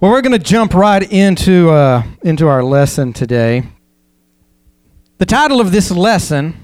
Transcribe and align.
Well, 0.00 0.12
we're 0.12 0.22
going 0.22 0.32
to 0.32 0.38
jump 0.38 0.72
right 0.72 1.02
into 1.12 1.68
uh, 1.68 2.02
into 2.22 2.48
our 2.48 2.64
lesson 2.64 3.12
today. 3.12 3.64
The 5.18 5.26
title 5.26 5.60
of 5.60 5.72
this 5.72 5.90
lesson 5.90 6.56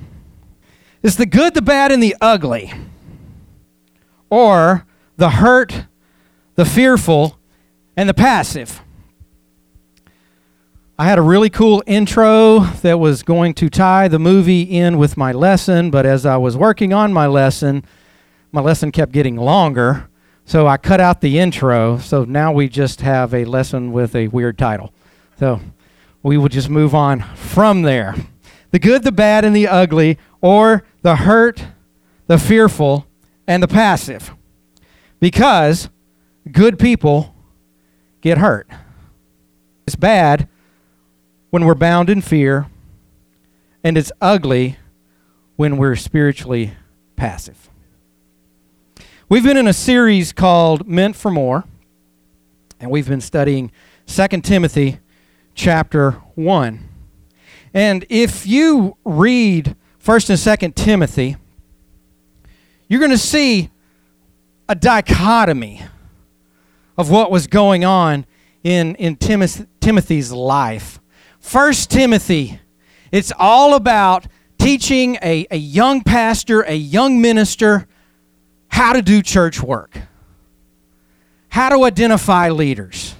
is 1.03 1.19
"The 1.19 1.27
Good, 1.27 1.53
the 1.53 1.61
Bad, 1.61 1.93
and 1.93 2.03
the 2.03 2.17
Ugly," 2.19 2.73
or 4.31 4.87
"The 5.19 5.29
Hurt, 5.29 5.85
the 6.55 6.65
Fearful, 6.65 7.39
and 7.95 8.09
the 8.09 8.15
Passive." 8.15 8.81
I 10.99 11.05
had 11.05 11.19
a 11.19 11.23
really 11.23 11.51
cool 11.51 11.83
intro 11.87 12.61
that 12.61 12.99
was 12.99 13.23
going 13.23 13.53
to 13.57 13.69
tie 13.69 14.09
the 14.09 14.19
movie 14.19 14.63
in 14.63 14.97
with 14.97 15.19
my 15.19 15.33
lesson, 15.33 15.91
but 15.91 16.07
as 16.07 16.25
I 16.25 16.39
was 16.39 16.57
working 16.57 16.95
on 16.95 17.13
my 17.13 17.27
lesson, 17.27 17.85
my 18.51 18.63
lesson 18.63 18.91
kept 18.93 19.13
getting 19.13 19.37
longer. 19.37 20.09
So 20.47 20.69
I 20.69 20.77
cut 20.77 21.01
out 21.01 21.21
the 21.21 21.41
intro. 21.41 21.99
So 21.99 22.25
now 22.25 22.53
we 22.53 22.69
just 22.69 23.01
have 23.01 23.35
a 23.35 23.45
lesson 23.45 23.91
with 23.93 24.15
a 24.15 24.29
weird 24.29 24.57
title. 24.57 24.95
So 25.41 25.61
we 26.23 26.39
will 26.39 26.49
just 26.49 26.71
move 26.71 26.95
on 26.95 27.21
from 27.35 27.83
there. 27.83 28.15
The 28.71 28.79
good, 28.79 29.03
the 29.03 29.13
bad, 29.13 29.45
and 29.45 29.55
the 29.55 29.67
ugly, 29.67 30.19
or 30.41 30.85
the 31.03 31.17
hurt, 31.17 31.67
the 32.29 32.39
fearful, 32.39 33.07
and 33.47 33.61
the 33.61 33.69
passive. 33.69 34.33
Because 35.19 35.89
good 36.51 36.79
people 36.79 37.35
get 38.21 38.39
hurt. 38.39 38.69
It's 39.85 39.97
bad 39.97 40.49
when 41.51 41.65
we're 41.65 41.75
bound 41.75 42.09
in 42.09 42.21
fear, 42.21 42.67
and 43.83 43.99
it's 43.99 44.13
ugly 44.21 44.79
when 45.57 45.77
we're 45.77 45.97
spiritually 45.97 46.75
passive. 47.17 47.69
We've 49.29 49.43
been 49.43 49.57
in 49.57 49.67
a 49.67 49.73
series 49.73 50.33
called 50.33 50.87
Meant 50.87 51.17
for 51.17 51.33
More, 51.33 51.65
and 52.79 52.93
we've 52.93 53.09
been 53.09 53.21
studying 53.21 53.73
2 54.07 54.29
Timothy 54.43 55.01
chapter 55.53 56.13
1. 56.37 56.89
And 57.75 58.07
if 58.09 58.47
you 58.47 58.97
read 59.05 59.75
1st 60.01 60.31
and 60.31 60.75
2nd 60.75 60.75
Timothy, 60.77 61.37
you're 62.87 63.01
going 63.01 63.11
to 63.11 63.19
see 63.19 63.71
a 64.69 64.77
dichotomy 64.77 65.83
of 66.97 67.11
what 67.11 67.29
was 67.29 67.49
going 67.49 67.85
on 67.85 68.27
in, 68.63 68.95
in 68.95 69.17
Timoth- 69.17 69.67
Timothy's 69.81 70.31
life. 70.31 71.01
1 71.51 71.73
Timothy, 71.73 72.61
it's 73.11 73.33
all 73.41 73.75
about 73.75 74.29
teaching 74.57 75.19
a, 75.21 75.49
a 75.51 75.57
young 75.57 76.05
pastor, 76.05 76.61
a 76.61 76.77
young 76.77 77.21
minister, 77.21 77.89
how 78.69 78.93
to 78.93 79.03
do 79.03 79.23
church 79.23 79.63
work, 79.63 79.99
how 81.49 81.69
to 81.69 81.85
identify 81.85 82.51
leaders. 82.51 83.15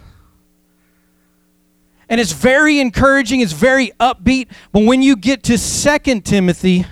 And 2.09 2.21
it's 2.21 2.33
very 2.33 2.79
encouraging, 2.79 3.41
it's 3.41 3.53
very 3.53 3.91
upbeat, 3.99 4.49
but 4.73 4.85
when 4.85 5.03
you 5.03 5.17
get 5.17 5.43
to 5.45 5.59
2 5.59 6.21
Timothy, 6.21 6.87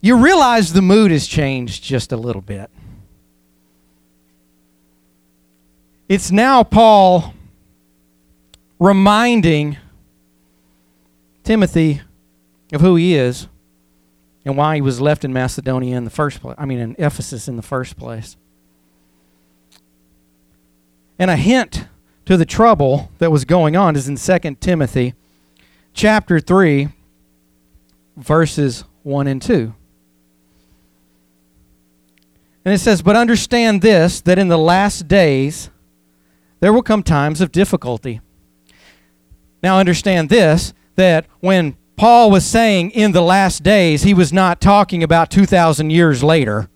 you 0.00 0.16
realize 0.16 0.72
the 0.72 0.82
mood 0.82 1.10
has 1.10 1.26
changed 1.26 1.82
just 1.82 2.12
a 2.12 2.16
little 2.16 2.42
bit. 2.42 2.70
It's 6.08 6.30
now 6.30 6.62
Paul 6.64 7.34
reminding 8.78 9.76
Timothy 11.44 12.00
of 12.72 12.80
who 12.80 12.96
he 12.96 13.14
is 13.14 13.46
and 14.44 14.56
why 14.56 14.76
he 14.76 14.80
was 14.80 15.00
left 15.00 15.24
in 15.24 15.32
Macedonia 15.32 15.96
in 15.96 16.04
the 16.04 16.10
first 16.10 16.40
place. 16.40 16.56
I 16.58 16.64
mean, 16.64 16.78
in 16.78 16.96
Ephesus 16.98 17.48
in 17.48 17.56
the 17.56 17.62
first 17.62 17.96
place. 17.96 18.36
And 21.18 21.30
a 21.30 21.36
hint 21.36 21.86
to 22.24 22.36
the 22.36 22.46
trouble 22.46 23.10
that 23.18 23.30
was 23.30 23.44
going 23.44 23.76
on 23.76 23.96
is 23.96 24.08
in 24.08 24.16
2 24.16 24.56
Timothy 24.60 25.14
chapter 25.92 26.40
3, 26.40 26.88
verses 28.16 28.84
1 29.02 29.26
and 29.26 29.42
2. 29.42 29.74
And 32.64 32.74
it 32.74 32.78
says, 32.78 33.02
But 33.02 33.16
understand 33.16 33.82
this, 33.82 34.20
that 34.22 34.38
in 34.38 34.48
the 34.48 34.58
last 34.58 35.08
days 35.08 35.70
there 36.60 36.72
will 36.72 36.82
come 36.82 37.02
times 37.02 37.40
of 37.40 37.52
difficulty. 37.52 38.20
Now, 39.62 39.78
understand 39.78 40.28
this, 40.28 40.72
that 40.96 41.26
when 41.40 41.76
Paul 42.00 42.30
was 42.30 42.46
saying 42.46 42.92
in 42.92 43.12
the 43.12 43.20
last 43.20 43.62
days, 43.62 44.04
he 44.04 44.14
was 44.14 44.32
not 44.32 44.58
talking 44.58 45.02
about 45.02 45.30
2,000 45.30 45.90
years 45.90 46.24
later. 46.24 46.70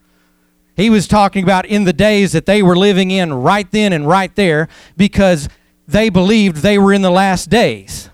He 0.76 0.90
was 0.90 1.08
talking 1.08 1.42
about 1.42 1.64
in 1.64 1.84
the 1.84 1.94
days 1.94 2.32
that 2.32 2.44
they 2.44 2.62
were 2.62 2.76
living 2.76 3.10
in 3.10 3.32
right 3.32 3.66
then 3.70 3.94
and 3.94 4.06
right 4.06 4.36
there 4.36 4.68
because 4.98 5.48
they 5.88 6.10
believed 6.10 6.56
they 6.56 6.76
were 6.76 6.92
in 6.92 7.00
the 7.00 7.10
last 7.10 7.48
days. 7.48 8.10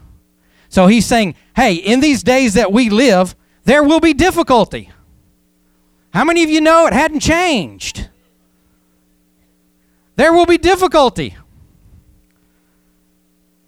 So 0.68 0.86
he's 0.86 1.04
saying, 1.04 1.34
hey, 1.56 1.74
in 1.74 1.98
these 1.98 2.22
days 2.22 2.54
that 2.54 2.70
we 2.70 2.90
live, 2.90 3.34
there 3.64 3.82
will 3.82 3.98
be 3.98 4.14
difficulty. 4.14 4.92
How 6.10 6.22
many 6.22 6.44
of 6.44 6.48
you 6.48 6.60
know 6.60 6.86
it 6.86 6.92
hadn't 6.92 7.22
changed? 7.22 8.08
There 10.14 10.32
will 10.32 10.46
be 10.46 10.58
difficulty. 10.58 11.34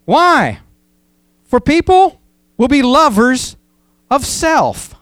Why? 0.05 0.61
For 1.43 1.59
people 1.59 2.22
will 2.57 2.69
be 2.69 2.83
lovers 2.83 3.57
of 4.11 4.25
self. 4.25 4.95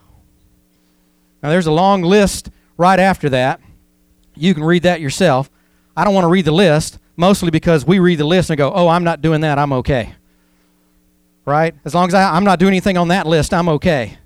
Now, 1.43 1.49
there's 1.49 1.67
a 1.67 1.71
long 1.71 2.01
list 2.01 2.49
right 2.77 2.99
after 2.99 3.29
that. 3.29 3.59
You 4.35 4.53
can 4.53 4.63
read 4.63 4.83
that 4.83 5.01
yourself. 5.01 5.49
I 5.95 6.03
don't 6.03 6.13
want 6.13 6.25
to 6.25 6.29
read 6.29 6.45
the 6.45 6.51
list, 6.51 6.99
mostly 7.17 7.51
because 7.51 7.85
we 7.85 7.99
read 7.99 8.19
the 8.19 8.25
list 8.25 8.49
and 8.49 8.57
go, 8.57 8.71
oh, 8.73 8.87
I'm 8.87 9.03
not 9.03 9.21
doing 9.21 9.41
that, 9.41 9.59
I'm 9.59 9.73
okay. 9.73 10.15
Right? 11.45 11.75
As 11.83 11.93
long 11.93 12.07
as 12.07 12.13
I, 12.13 12.35
I'm 12.35 12.43
not 12.43 12.59
doing 12.59 12.69
anything 12.69 12.97
on 12.97 13.09
that 13.09 13.27
list, 13.27 13.53
I'm 13.53 13.67
okay. 13.69 14.17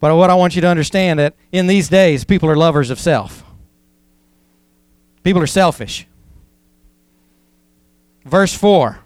But 0.00 0.14
what 0.16 0.30
I 0.30 0.34
want 0.34 0.54
you 0.54 0.60
to 0.60 0.68
understand 0.68 1.18
that 1.18 1.34
in 1.52 1.66
these 1.66 1.88
days, 1.88 2.24
people 2.24 2.50
are 2.50 2.56
lovers 2.56 2.90
of 2.90 3.00
self. 3.00 3.44
People 5.22 5.42
are 5.42 5.46
selfish. 5.46 6.06
Verse 8.24 8.54
4, 8.54 8.98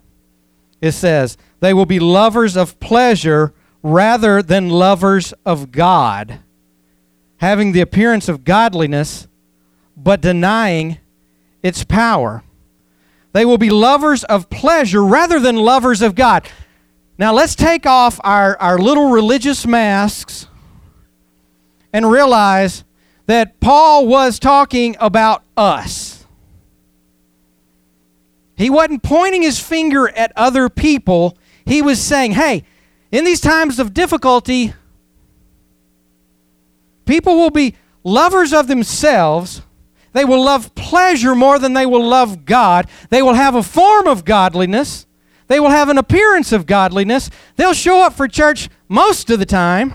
it 0.80 0.92
says, 0.92 1.36
they 1.60 1.74
will 1.74 1.86
be 1.86 2.00
lovers 2.00 2.56
of 2.56 2.80
pleasure 2.80 3.52
rather 3.82 4.42
than 4.42 4.68
lovers 4.68 5.32
of 5.44 5.70
God, 5.70 6.40
having 7.38 7.72
the 7.72 7.80
appearance 7.80 8.28
of 8.28 8.44
godliness, 8.44 9.28
but 9.96 10.20
denying 10.20 10.98
its 11.62 11.84
power. 11.84 12.42
They 13.32 13.44
will 13.44 13.58
be 13.58 13.70
lovers 13.70 14.24
of 14.24 14.50
pleasure 14.50 15.04
rather 15.04 15.38
than 15.38 15.56
lovers 15.56 16.02
of 16.02 16.14
God. 16.14 16.48
Now 17.18 17.32
let's 17.32 17.54
take 17.54 17.86
off 17.86 18.18
our, 18.24 18.56
our 18.58 18.78
little 18.78 19.10
religious 19.10 19.66
masks 19.66 20.46
and 21.92 22.10
realize 22.10 22.84
that 23.26 23.60
Paul 23.60 24.06
was 24.06 24.38
talking 24.38 24.96
about 24.98 25.44
us. 25.56 26.09
He 28.60 28.68
wasn't 28.68 29.02
pointing 29.02 29.40
his 29.40 29.58
finger 29.58 30.10
at 30.10 30.34
other 30.36 30.68
people, 30.68 31.38
he 31.64 31.80
was 31.80 31.98
saying, 31.98 32.32
hey, 32.32 32.64
in 33.10 33.24
these 33.24 33.40
times 33.40 33.78
of 33.78 33.94
difficulty, 33.94 34.74
people 37.06 37.36
will 37.36 37.48
be 37.48 37.74
lovers 38.04 38.52
of 38.52 38.68
themselves. 38.68 39.62
They 40.12 40.26
will 40.26 40.44
love 40.44 40.74
pleasure 40.74 41.34
more 41.34 41.58
than 41.58 41.72
they 41.72 41.86
will 41.86 42.04
love 42.04 42.44
God. 42.44 42.86
They 43.08 43.22
will 43.22 43.32
have 43.32 43.54
a 43.54 43.62
form 43.62 44.06
of 44.06 44.26
godliness. 44.26 45.06
They 45.46 45.58
will 45.58 45.70
have 45.70 45.88
an 45.88 45.96
appearance 45.96 46.52
of 46.52 46.66
godliness. 46.66 47.30
They'll 47.56 47.72
show 47.72 48.04
up 48.04 48.12
for 48.12 48.28
church 48.28 48.68
most 48.90 49.30
of 49.30 49.38
the 49.38 49.46
time. 49.46 49.94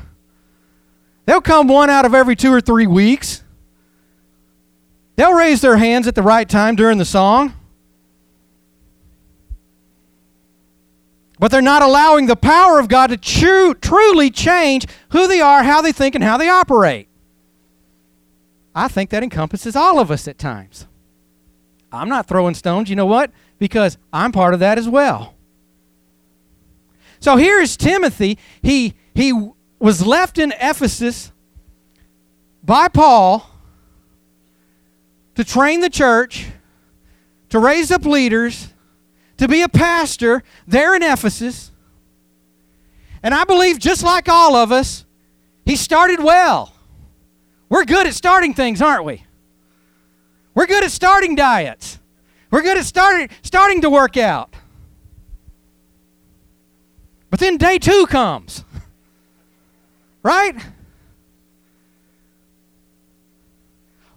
They'll 1.28 1.40
come 1.40 1.68
one 1.68 1.92
out 1.92 2.06
of 2.06 2.16
every 2.16 2.36
two 2.36 2.52
or 2.52 2.62
three 2.62 2.88
weeks. 2.88 3.44
They'll 5.18 5.36
raise 5.36 5.62
their 5.62 5.78
hands 5.78 6.08
at 6.08 6.16
the 6.16 6.24
right 6.24 6.50
time 6.50 6.76
during 6.76 6.98
the 6.98 7.06
song. 7.06 7.54
But 11.40 11.52
they're 11.52 11.62
not 11.62 11.82
allowing 11.82 12.28
the 12.28 12.36
power 12.36 12.80
of 12.80 12.88
God 12.88 13.08
to 13.08 13.18
true, 13.18 13.74
truly 13.74 14.30
change 14.30 14.86
who 15.10 15.28
they 15.28 15.42
are, 15.42 15.64
how 15.64 15.82
they 15.82 15.92
think, 15.92 16.16
and 16.16 16.24
how 16.24 16.38
they 16.38 16.48
operate. 16.48 17.10
I 18.74 18.88
think 18.88 19.10
that 19.10 19.24
encompasses 19.24 19.76
all 19.76 20.00
of 20.00 20.12
us 20.12 20.28
at 20.28 20.38
times. 20.38 20.88
I'm 21.92 22.10
not 22.10 22.28
throwing 22.28 22.56
stones, 22.56 22.90
you 22.90 22.96
know 22.96 23.06
what? 23.06 23.32
Because 23.58 23.98
I'm 24.12 24.32
part 24.32 24.54
of 24.54 24.60
that 24.60 24.78
as 24.78 24.88
well. 24.88 25.34
So 27.20 27.38
here 27.38 27.60
is 27.62 27.78
Timothy. 27.78 28.38
He, 28.62 28.94
he 29.14 29.34
was 29.80 30.06
left 30.06 30.38
in 30.38 30.54
Ephesus 30.60 31.32
by 32.64 32.88
Paul 32.88 33.50
to 35.36 35.44
train 35.44 35.80
the 35.80 35.90
church, 35.90 36.48
to 37.50 37.60
raise 37.60 37.92
up 37.92 38.06
leaders, 38.06 38.74
to 39.38 39.48
be 39.48 39.62
a 39.62 39.70
pastor 39.70 40.44
there 40.68 40.96
in 40.96 41.04
Ephesus. 41.04 41.72
And 43.22 43.34
I 43.34 43.44
believe, 43.44 43.80
just 43.80 44.04
like 44.04 44.30
all 44.30 44.56
of 44.56 44.72
us, 44.72 45.06
he 45.66 45.76
started 45.76 46.20
well. 46.24 46.74
We're 47.70 47.86
good 47.86 48.08
at 48.08 48.14
starting 48.14 48.54
things, 48.54 48.82
aren't 48.82 49.04
we? 49.04 49.24
We're 50.54 50.68
good 50.68 50.84
at 50.84 50.92
starting 50.92 51.36
diets. 51.36 52.00
We're 52.52 52.62
good 52.62 52.78
at 52.78 52.86
starting, 52.86 53.30
starting 53.42 53.82
to 53.82 53.90
work 53.90 54.16
out. 54.16 54.56
But 57.30 57.40
then 57.40 57.58
day 57.58 57.78
two 57.78 58.06
comes. 58.08 58.64
Right? 60.24 60.56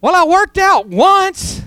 Well, 0.01 0.15
I 0.15 0.25
worked 0.25 0.57
out 0.57 0.87
once, 0.87 1.61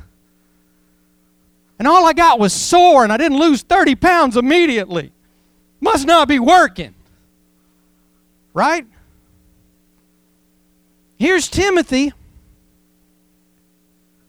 and 1.82 1.88
all 1.88 2.06
I 2.06 2.14
got 2.14 2.38
was 2.38 2.54
sore, 2.54 3.04
and 3.04 3.12
I 3.12 3.18
didn't 3.18 3.40
lose 3.40 3.64
30 3.64 3.96
pounds 3.96 4.38
immediately. 4.38 5.12
Must 5.80 6.06
not 6.06 6.28
be 6.28 6.38
working. 6.38 6.94
Right? 8.54 8.86
Here's 11.18 11.48
Timothy. 11.48 12.14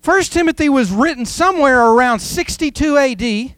First 0.01 0.33
Timothy 0.33 0.71
was 0.71 0.91
written 0.91 1.27
somewhere 1.27 1.85
around 1.85 2.21
62 2.21 2.97
AD. 2.97 3.23
And 3.23 3.55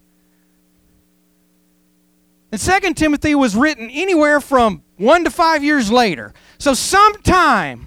Second 2.60 2.96
Timothy 2.96 3.36
was 3.36 3.54
written 3.54 3.88
anywhere 3.90 4.40
from 4.40 4.82
one 4.96 5.22
to 5.22 5.30
five 5.30 5.62
years 5.62 5.92
later. 5.92 6.34
So 6.58 6.74
sometime 6.74 7.86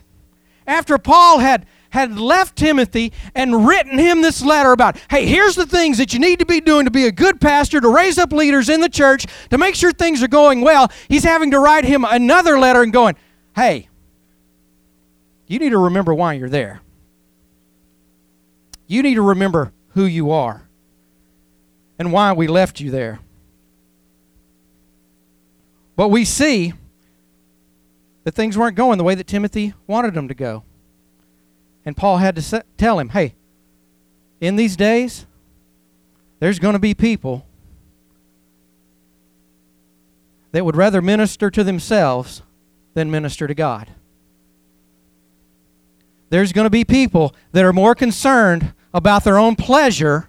after 0.66 0.98
Paul 0.98 1.40
had 1.40 1.66
had 1.92 2.20
left 2.20 2.56
Timothy 2.56 3.14
and 3.34 3.68
written 3.68 3.98
him 3.98 4.22
this 4.22 4.44
letter 4.44 4.72
about, 4.72 4.98
hey, 5.10 5.26
here's 5.26 5.56
the 5.56 5.66
things 5.66 5.98
that 5.98 6.14
you 6.14 6.20
need 6.20 6.40
to 6.40 6.46
be 6.46 6.62
doing 6.62 6.86
to 6.86 6.92
be 6.92 7.06
a 7.06 7.12
good 7.12 7.40
pastor, 7.40 7.80
to 7.80 7.90
raise 7.90 8.18
up 8.18 8.32
leaders 8.32 8.70
in 8.70 8.82
the 8.82 8.90
church, 8.90 9.26
to 9.50 9.58
make 9.58 9.76
sure 9.76 9.92
things 9.92 10.22
are 10.22 10.28
going 10.28 10.62
well. 10.62 10.92
He's 11.08 11.24
having 11.24 11.52
to 11.52 11.60
write 11.60 11.86
him 11.86 12.06
another 12.06 12.60
letter 12.60 12.82
and 12.82 12.92
going, 12.92 13.16
hey, 13.56 13.90
you 15.48 15.60
need 15.60 15.70
to 15.70 15.78
remember 15.78 16.14
why 16.14 16.34
you're 16.34 16.50
there. 16.50 16.82
You 18.88 19.02
need 19.04 19.16
to 19.16 19.22
remember 19.22 19.74
who 19.90 20.06
you 20.06 20.32
are 20.32 20.68
and 22.00 22.12
why 22.12 22.34
we 22.34 22.48
left 22.48 22.80
you 22.80 22.92
there. 22.92 23.20
But 25.96 26.10
we 26.10 26.26
see 26.26 26.74
that 28.24 28.36
things 28.36 28.58
weren't 28.58 28.76
going 28.76 28.98
the 28.98 29.04
way 29.04 29.16
that 29.16 29.26
Timothy 29.26 29.74
wanted 29.88 30.14
them 30.14 30.28
to 30.28 30.36
go. 30.36 30.64
And 31.88 31.96
Paul 31.96 32.18
had 32.18 32.36
to 32.36 32.66
tell 32.76 33.00
him, 33.00 33.08
hey, 33.08 33.34
in 34.42 34.58
these 34.58 34.76
days, 34.76 35.26
there's 36.42 36.60
going 36.60 36.74
to 36.74 36.80
be 36.80 36.94
people 36.94 37.46
that 40.52 40.66
would 40.66 40.76
rather 40.76 41.02
minister 41.02 41.50
to 41.50 41.64
themselves 41.64 42.42
than 42.94 43.10
minister 43.10 43.48
to 43.48 43.56
God. 43.56 43.90
There's 46.30 46.52
going 46.52 46.66
to 46.66 46.70
be 46.70 46.84
people 46.84 47.34
that 47.54 47.64
are 47.64 47.72
more 47.72 47.96
concerned 47.96 48.74
about 48.94 49.24
their 49.24 49.38
own 49.38 49.56
pleasure 49.56 50.28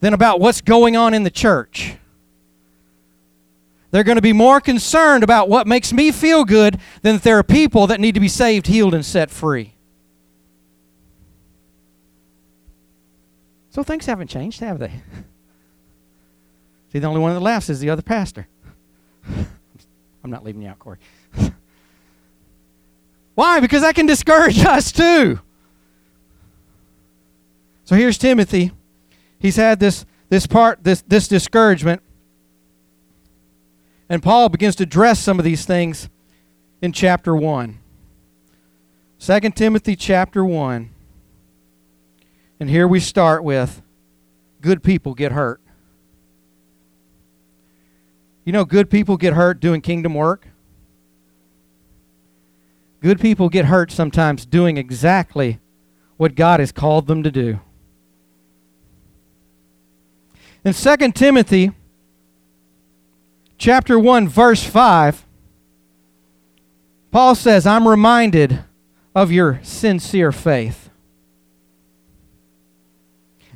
than 0.00 0.12
about 0.12 0.40
what's 0.40 0.60
going 0.60 0.94
on 0.94 1.14
in 1.14 1.22
the 1.22 1.30
church. 1.30 1.96
They're 3.94 4.02
going 4.02 4.16
to 4.16 4.22
be 4.22 4.32
more 4.32 4.60
concerned 4.60 5.22
about 5.22 5.48
what 5.48 5.68
makes 5.68 5.92
me 5.92 6.10
feel 6.10 6.44
good 6.44 6.80
than 7.02 7.14
that 7.14 7.22
there 7.22 7.38
are 7.38 7.44
people 7.44 7.86
that 7.86 8.00
need 8.00 8.14
to 8.14 8.20
be 8.20 8.26
saved, 8.26 8.66
healed, 8.66 8.92
and 8.92 9.06
set 9.06 9.30
free. 9.30 9.74
So 13.70 13.84
things 13.84 14.06
haven't 14.06 14.26
changed, 14.26 14.58
have 14.58 14.80
they? 14.80 14.88
See, 16.92 16.98
the 16.98 17.06
only 17.06 17.20
one 17.20 17.34
that 17.34 17.40
laughs 17.40 17.70
is 17.70 17.78
the 17.78 17.88
other 17.88 18.02
pastor. 18.02 18.48
I'm 19.28 20.30
not 20.30 20.42
leaving 20.42 20.62
you 20.62 20.70
out, 20.70 20.80
Corey. 20.80 20.98
Why? 23.36 23.60
Because 23.60 23.82
that 23.82 23.94
can 23.94 24.06
discourage 24.06 24.58
us 24.64 24.90
too. 24.90 25.38
So 27.84 27.94
here's 27.94 28.18
Timothy. 28.18 28.72
He's 29.38 29.54
had 29.54 29.78
this 29.78 30.04
this 30.30 30.48
part 30.48 30.82
this 30.82 31.02
this 31.02 31.28
discouragement. 31.28 32.02
And 34.08 34.22
Paul 34.22 34.48
begins 34.48 34.76
to 34.76 34.82
address 34.82 35.20
some 35.20 35.38
of 35.38 35.44
these 35.44 35.64
things 35.64 36.08
in 36.82 36.92
chapter 36.92 37.34
1. 37.34 37.78
2 39.18 39.40
Timothy 39.50 39.96
chapter 39.96 40.44
1. 40.44 40.90
And 42.60 42.70
here 42.70 42.86
we 42.86 43.00
start 43.00 43.42
with 43.42 43.82
good 44.60 44.82
people 44.82 45.14
get 45.14 45.32
hurt. 45.32 45.60
You 48.44 48.52
know, 48.52 48.66
good 48.66 48.90
people 48.90 49.16
get 49.16 49.32
hurt 49.32 49.60
doing 49.60 49.80
kingdom 49.80 50.14
work. 50.14 50.48
Good 53.00 53.20
people 53.20 53.48
get 53.48 53.66
hurt 53.66 53.90
sometimes 53.90 54.44
doing 54.46 54.76
exactly 54.76 55.60
what 56.16 56.34
God 56.34 56.60
has 56.60 56.72
called 56.72 57.06
them 57.06 57.22
to 57.22 57.30
do. 57.30 57.60
In 60.64 60.72
2 60.72 61.12
Timothy 61.12 61.72
chapter 63.58 63.98
1 63.98 64.28
verse 64.28 64.62
5 64.62 65.24
Paul 67.10 67.36
says, 67.36 67.64
"I'm 67.64 67.86
reminded 67.86 68.64
of 69.14 69.30
your 69.30 69.60
sincere 69.62 70.32
faith." 70.32 70.90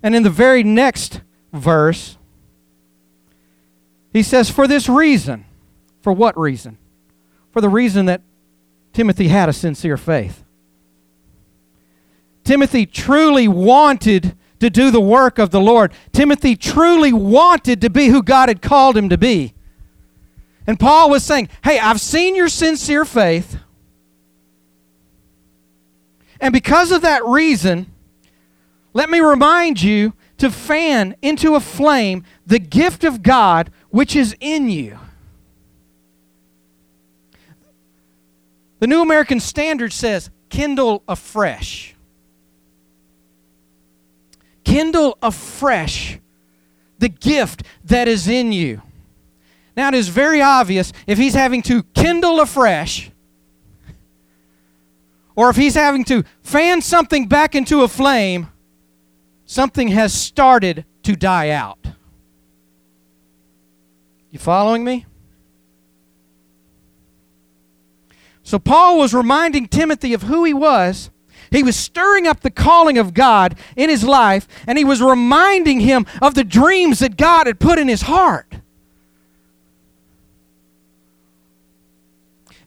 And 0.00 0.14
in 0.14 0.22
the 0.22 0.30
very 0.30 0.62
next 0.62 1.22
verse, 1.52 2.18
he 4.12 4.22
says, 4.22 4.48
"For 4.48 4.68
this 4.68 4.88
reason." 4.88 5.44
For 6.00 6.12
what 6.12 6.38
reason? 6.38 6.78
For 7.50 7.60
the 7.60 7.68
reason 7.68 8.06
that 8.06 8.22
Timothy 8.92 9.28
had 9.28 9.48
a 9.48 9.52
sincere 9.52 9.96
faith. 9.96 10.44
Timothy 12.44 12.86
truly 12.86 13.48
wanted 13.48 14.36
to 14.60 14.70
do 14.70 14.90
the 14.90 15.00
work 15.00 15.38
of 15.38 15.50
the 15.50 15.60
Lord. 15.60 15.92
Timothy 16.12 16.56
truly 16.56 17.12
wanted 17.12 17.80
to 17.80 17.90
be 17.90 18.06
who 18.08 18.22
God 18.22 18.48
had 18.48 18.62
called 18.62 18.96
him 18.96 19.08
to 19.08 19.18
be. 19.18 19.52
And 20.68 20.78
Paul 20.78 21.08
was 21.08 21.24
saying, 21.24 21.48
Hey, 21.64 21.78
I've 21.78 22.00
seen 22.00 22.36
your 22.36 22.50
sincere 22.50 23.06
faith. 23.06 23.58
And 26.40 26.52
because 26.52 26.92
of 26.92 27.02
that 27.02 27.24
reason, 27.24 27.90
let 28.92 29.08
me 29.08 29.18
remind 29.20 29.82
you 29.82 30.12
to 30.36 30.50
fan 30.50 31.16
into 31.22 31.54
a 31.54 31.60
flame 31.60 32.22
the 32.46 32.58
gift 32.58 33.02
of 33.02 33.22
God 33.22 33.72
which 33.88 34.14
is 34.14 34.36
in 34.40 34.68
you. 34.68 34.98
The 38.78 38.86
New 38.86 39.00
American 39.00 39.40
Standard 39.40 39.92
says, 39.92 40.30
kindle 40.50 41.02
afresh. 41.08 41.94
Kindle 44.64 45.16
afresh 45.22 46.18
the 46.98 47.08
gift 47.08 47.62
that 47.84 48.06
is 48.06 48.28
in 48.28 48.52
you. 48.52 48.82
Now, 49.78 49.86
it 49.86 49.94
is 49.94 50.08
very 50.08 50.42
obvious 50.42 50.92
if 51.06 51.18
he's 51.18 51.34
having 51.34 51.62
to 51.62 51.84
kindle 51.94 52.40
afresh, 52.40 53.12
or 55.36 55.50
if 55.50 55.54
he's 55.54 55.76
having 55.76 56.02
to 56.06 56.24
fan 56.42 56.82
something 56.82 57.28
back 57.28 57.54
into 57.54 57.82
a 57.82 57.88
flame, 57.88 58.48
something 59.44 59.86
has 59.86 60.12
started 60.12 60.84
to 61.04 61.14
die 61.14 61.50
out. 61.50 61.78
You 64.32 64.40
following 64.40 64.82
me? 64.82 65.06
So 68.42 68.58
Paul 68.58 68.98
was 68.98 69.14
reminding 69.14 69.68
Timothy 69.68 70.12
of 70.12 70.22
who 70.22 70.42
he 70.42 70.54
was. 70.54 71.10
He 71.52 71.62
was 71.62 71.76
stirring 71.76 72.26
up 72.26 72.40
the 72.40 72.50
calling 72.50 72.98
of 72.98 73.14
God 73.14 73.56
in 73.76 73.88
his 73.88 74.02
life, 74.02 74.48
and 74.66 74.76
he 74.76 74.84
was 74.84 75.00
reminding 75.00 75.78
him 75.78 76.04
of 76.20 76.34
the 76.34 76.42
dreams 76.42 76.98
that 76.98 77.16
God 77.16 77.46
had 77.46 77.60
put 77.60 77.78
in 77.78 77.86
his 77.86 78.02
heart. 78.02 78.47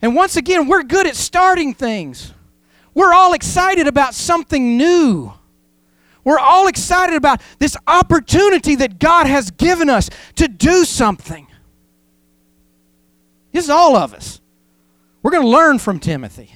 And 0.01 0.15
once 0.15 0.36
again, 0.36 0.67
we're 0.67 0.84
good 0.84 1.08
at 1.08 1.15
starting 1.15 1.74
things. 1.74 2.34
We're 2.93 3.13
all 3.13 3.34
excited 3.34 3.88
about 3.88 4.13
something 4.15 4.77
new. 4.77 5.34
We're 6.24 6.39
all 6.39 6.67
excited 6.67 7.15
about 7.15 7.41
this 7.60 7.77
opportunity 7.88 8.75
that 8.75 9.00
God 9.00 9.27
has 9.27 9.51
given 9.51 9.89
us 9.89 10.10
to 10.36 10.48
do 10.48 10.86
something. 10.86 11.48
This 13.51 13.65
is 13.65 13.70
all 13.70 13.96
of 13.96 14.13
us. 14.13 14.39
We're 15.24 15.31
going 15.31 15.43
to 15.43 15.50
learn 15.50 15.79
from 15.79 16.00
Timothy. 16.00 16.55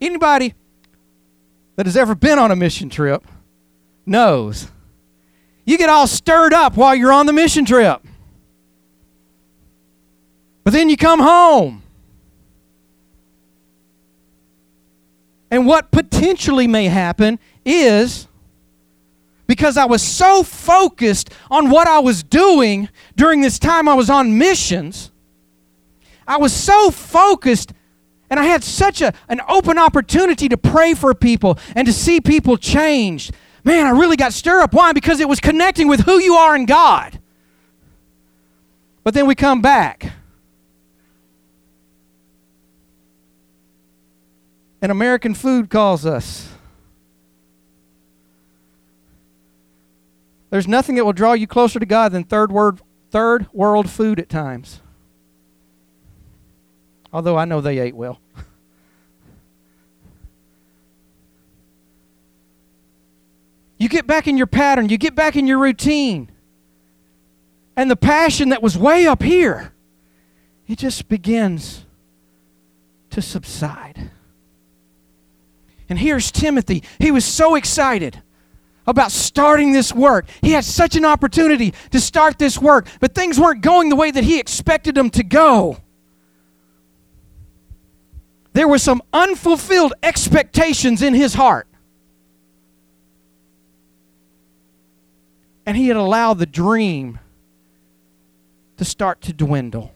Anybody 0.00 0.54
that 1.76 1.86
has 1.86 1.96
ever 1.96 2.14
been 2.14 2.38
on 2.38 2.50
a 2.50 2.56
mission 2.56 2.90
trip 2.90 3.26
knows 4.04 4.70
you 5.64 5.78
get 5.78 5.88
all 5.88 6.06
stirred 6.06 6.52
up 6.52 6.76
while 6.76 6.94
you're 6.94 7.12
on 7.12 7.26
the 7.26 7.32
mission 7.32 7.64
trip. 7.64 8.05
But 10.66 10.72
then 10.72 10.90
you 10.90 10.96
come 10.96 11.20
home. 11.20 11.84
And 15.48 15.64
what 15.64 15.92
potentially 15.92 16.66
may 16.66 16.86
happen 16.86 17.38
is 17.64 18.26
because 19.46 19.76
I 19.76 19.84
was 19.84 20.02
so 20.02 20.42
focused 20.42 21.30
on 21.52 21.70
what 21.70 21.86
I 21.86 22.00
was 22.00 22.24
doing 22.24 22.88
during 23.14 23.42
this 23.42 23.60
time 23.60 23.88
I 23.88 23.94
was 23.94 24.10
on 24.10 24.38
missions 24.38 25.12
I 26.26 26.38
was 26.38 26.52
so 26.52 26.90
focused 26.90 27.72
And 28.28 28.40
I 28.40 28.42
had 28.42 28.64
such 28.64 29.02
a, 29.02 29.14
an 29.28 29.40
open 29.48 29.78
opportunity 29.78 30.48
to 30.48 30.56
pray 30.56 30.94
for 30.94 31.14
people 31.14 31.60
and 31.76 31.86
to 31.86 31.92
see 31.92 32.20
people 32.20 32.56
changed. 32.56 33.32
Man, 33.62 33.86
I 33.86 33.90
really 33.90 34.16
got 34.16 34.32
stirred 34.32 34.62
up. 34.62 34.74
Why? 34.74 34.92
Because 34.92 35.20
it 35.20 35.28
was 35.28 35.38
connecting 35.38 35.86
with 35.86 36.00
who 36.00 36.18
you 36.18 36.34
are 36.34 36.56
in 36.56 36.66
God. 36.66 37.20
But 39.04 39.14
then 39.14 39.28
we 39.28 39.36
come 39.36 39.62
back. 39.62 40.12
And 44.86 44.92
American 44.92 45.34
food 45.34 45.68
calls 45.68 46.06
us. 46.06 46.48
There's 50.50 50.68
nothing 50.68 50.94
that 50.94 51.04
will 51.04 51.12
draw 51.12 51.32
you 51.32 51.48
closer 51.48 51.80
to 51.80 51.86
God 51.86 52.12
than 52.12 52.22
third 52.22 52.52
world, 52.52 52.82
third 53.10 53.48
world 53.52 53.90
food 53.90 54.20
at 54.20 54.28
times. 54.28 54.80
Although 57.12 57.36
I 57.36 57.46
know 57.46 57.60
they 57.60 57.80
ate 57.80 57.96
well. 57.96 58.20
you 63.78 63.88
get 63.88 64.06
back 64.06 64.28
in 64.28 64.36
your 64.38 64.46
pattern, 64.46 64.88
you 64.88 64.98
get 64.98 65.16
back 65.16 65.34
in 65.34 65.48
your 65.48 65.58
routine. 65.58 66.30
And 67.76 67.90
the 67.90 67.96
passion 67.96 68.50
that 68.50 68.62
was 68.62 68.78
way 68.78 69.04
up 69.04 69.24
here, 69.24 69.72
it 70.68 70.78
just 70.78 71.08
begins 71.08 71.84
to 73.10 73.20
subside. 73.20 74.12
And 75.88 75.98
here's 75.98 76.30
Timothy. 76.30 76.82
He 76.98 77.10
was 77.10 77.24
so 77.24 77.54
excited 77.54 78.22
about 78.86 79.10
starting 79.10 79.72
this 79.72 79.92
work. 79.92 80.26
He 80.42 80.52
had 80.52 80.64
such 80.64 80.96
an 80.96 81.04
opportunity 81.04 81.74
to 81.90 82.00
start 82.00 82.38
this 82.38 82.58
work, 82.58 82.88
but 83.00 83.14
things 83.14 83.38
weren't 83.38 83.62
going 83.62 83.88
the 83.88 83.96
way 83.96 84.10
that 84.10 84.24
he 84.24 84.38
expected 84.38 84.94
them 84.94 85.10
to 85.10 85.22
go. 85.22 85.78
There 88.52 88.68
were 88.68 88.78
some 88.78 89.02
unfulfilled 89.12 89.92
expectations 90.02 91.02
in 91.02 91.14
his 91.14 91.34
heart. 91.34 91.66
And 95.66 95.76
he 95.76 95.88
had 95.88 95.96
allowed 95.96 96.38
the 96.38 96.46
dream 96.46 97.18
to 98.76 98.84
start 98.84 99.20
to 99.22 99.32
dwindle. 99.32 99.92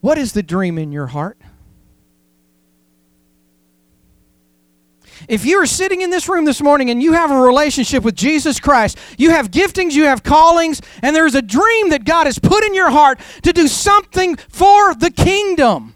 What 0.00 0.18
is 0.18 0.32
the 0.32 0.42
dream 0.42 0.78
in 0.78 0.92
your 0.92 1.08
heart? 1.08 1.38
If 5.28 5.44
you're 5.44 5.66
sitting 5.66 6.02
in 6.02 6.10
this 6.10 6.28
room 6.28 6.44
this 6.44 6.60
morning 6.60 6.90
and 6.90 7.02
you 7.02 7.12
have 7.12 7.30
a 7.30 7.40
relationship 7.40 8.02
with 8.02 8.14
Jesus 8.14 8.58
Christ, 8.58 8.98
you 9.18 9.30
have 9.30 9.50
giftings, 9.50 9.92
you 9.92 10.04
have 10.04 10.22
callings, 10.22 10.80
and 11.02 11.14
there's 11.14 11.34
a 11.34 11.42
dream 11.42 11.90
that 11.90 12.04
God 12.04 12.26
has 12.26 12.38
put 12.38 12.64
in 12.64 12.74
your 12.74 12.90
heart 12.90 13.20
to 13.42 13.52
do 13.52 13.68
something 13.68 14.36
for 14.36 14.94
the 14.94 15.10
kingdom. 15.10 15.94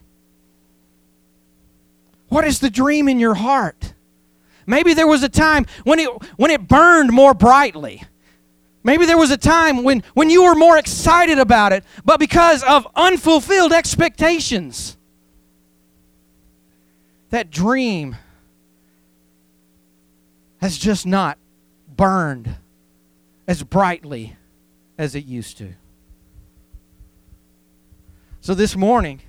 What 2.28 2.46
is 2.46 2.60
the 2.60 2.70
dream 2.70 3.08
in 3.08 3.18
your 3.18 3.34
heart? 3.34 3.94
Maybe 4.66 4.94
there 4.94 5.06
was 5.06 5.22
a 5.22 5.28
time 5.28 5.66
when 5.84 5.98
it, 5.98 6.10
when 6.36 6.50
it 6.50 6.66
burned 6.66 7.12
more 7.12 7.34
brightly. 7.34 8.02
Maybe 8.82 9.06
there 9.06 9.18
was 9.18 9.30
a 9.30 9.36
time 9.36 9.82
when, 9.82 10.02
when 10.14 10.30
you 10.30 10.44
were 10.44 10.54
more 10.54 10.78
excited 10.78 11.38
about 11.38 11.72
it, 11.72 11.84
but 12.04 12.20
because 12.20 12.62
of 12.62 12.86
unfulfilled 12.94 13.72
expectations, 13.72 14.96
that 17.30 17.50
dream 17.50 18.16
has 20.58 20.78
just 20.78 21.06
not 21.06 21.38
burned 21.96 22.56
as 23.46 23.62
brightly 23.62 24.36
as 24.98 25.14
it 25.14 25.24
used 25.24 25.58
to. 25.58 25.74
So 28.40 28.54
this 28.54 28.76
morning, 28.76 29.20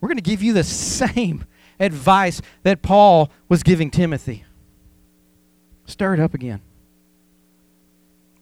we're 0.00 0.08
going 0.08 0.16
to 0.16 0.22
give 0.22 0.42
you 0.42 0.52
the 0.52 0.64
same 0.64 1.44
advice 1.80 2.40
that 2.62 2.82
Paul 2.82 3.30
was 3.48 3.62
giving 3.62 3.90
Timothy. 3.90 4.44
Stir 5.86 6.14
it 6.14 6.20
up 6.20 6.34
again. 6.34 6.60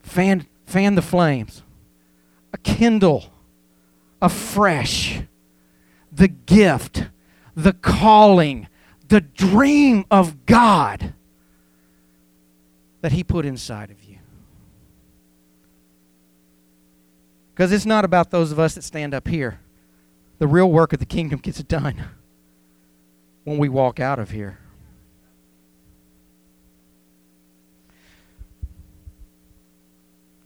Fan, 0.02 0.46
fan 0.66 0.94
the 0.94 1.02
flames. 1.02 1.62
A 2.52 2.58
kindle 2.58 3.32
afresh 4.20 5.20
the 6.10 6.28
gift, 6.28 7.04
the 7.54 7.72
calling, 7.72 8.68
the 9.08 9.20
dream 9.20 10.04
of 10.10 10.46
God 10.46 11.14
that 13.00 13.12
He 13.12 13.22
put 13.22 13.44
inside 13.46 13.90
of 13.90 14.02
you. 14.04 14.18
Because 17.54 17.72
it's 17.72 17.86
not 17.86 18.04
about 18.04 18.30
those 18.30 18.52
of 18.52 18.58
us 18.58 18.74
that 18.74 18.82
stand 18.82 19.12
up 19.14 19.26
here. 19.26 19.60
The 20.38 20.46
real 20.46 20.70
work 20.70 20.92
of 20.92 21.00
the 21.00 21.06
kingdom 21.06 21.40
gets 21.40 21.60
done 21.64 22.04
when 23.44 23.58
we 23.58 23.68
walk 23.68 23.98
out 23.98 24.18
of 24.18 24.30
here. 24.30 24.58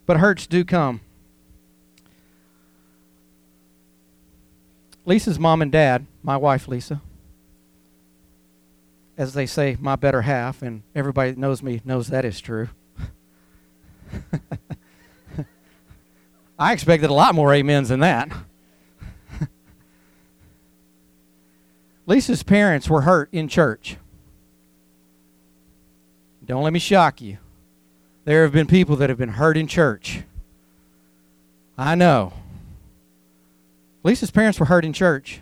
But 0.07 0.19
hurts 0.19 0.47
do 0.47 0.65
come. 0.65 1.01
Lisa's 5.05 5.39
mom 5.39 5.63
and 5.63 5.73
dad, 5.73 6.07
my 6.23 6.37
wife 6.37 6.69
Lisa, 6.69 7.01
as 9.17 9.35
they 9.35 9.47
say, 9.47 9.77
my 9.79 9.97
better 9.97 10.23
half, 10.23 10.63
and 10.63 10.83
everybody 10.95 11.31
that 11.31 11.39
knows 11.39 11.63
me 11.63 11.81
knows 11.85 12.09
that 12.09 12.25
is 12.25 12.41
true. 12.41 12.69
I 16.59 16.73
expected 16.73 17.11
a 17.11 17.15
lot 17.15 17.35
more 17.35 17.53
amens 17.55 17.91
than 17.91 18.01
that. 18.01 18.31
Lisa's 22.07 22.43
parents 22.43 22.89
were 22.89 23.03
hurt 23.03 23.29
in 23.33 23.49
church. 23.49 23.97
Don't 26.45 26.63
let 26.63 26.73
me 26.73 26.79
shock 26.79 27.21
you. 27.21 27.39
There 28.25 28.43
have 28.45 28.53
been 28.53 28.67
people 28.67 28.97
that 28.97 29.11
have 29.11 29.19
been 29.19 29.31
hurt 29.31 29.57
in 29.57 29.67
church. 29.67 30.23
I 31.77 31.95
know. 31.95 32.33
Lisa's 34.03 34.31
parents 34.31 34.59
were 34.59 34.67
hurt 34.67 34.85
in 34.85 34.93
church. 34.93 35.42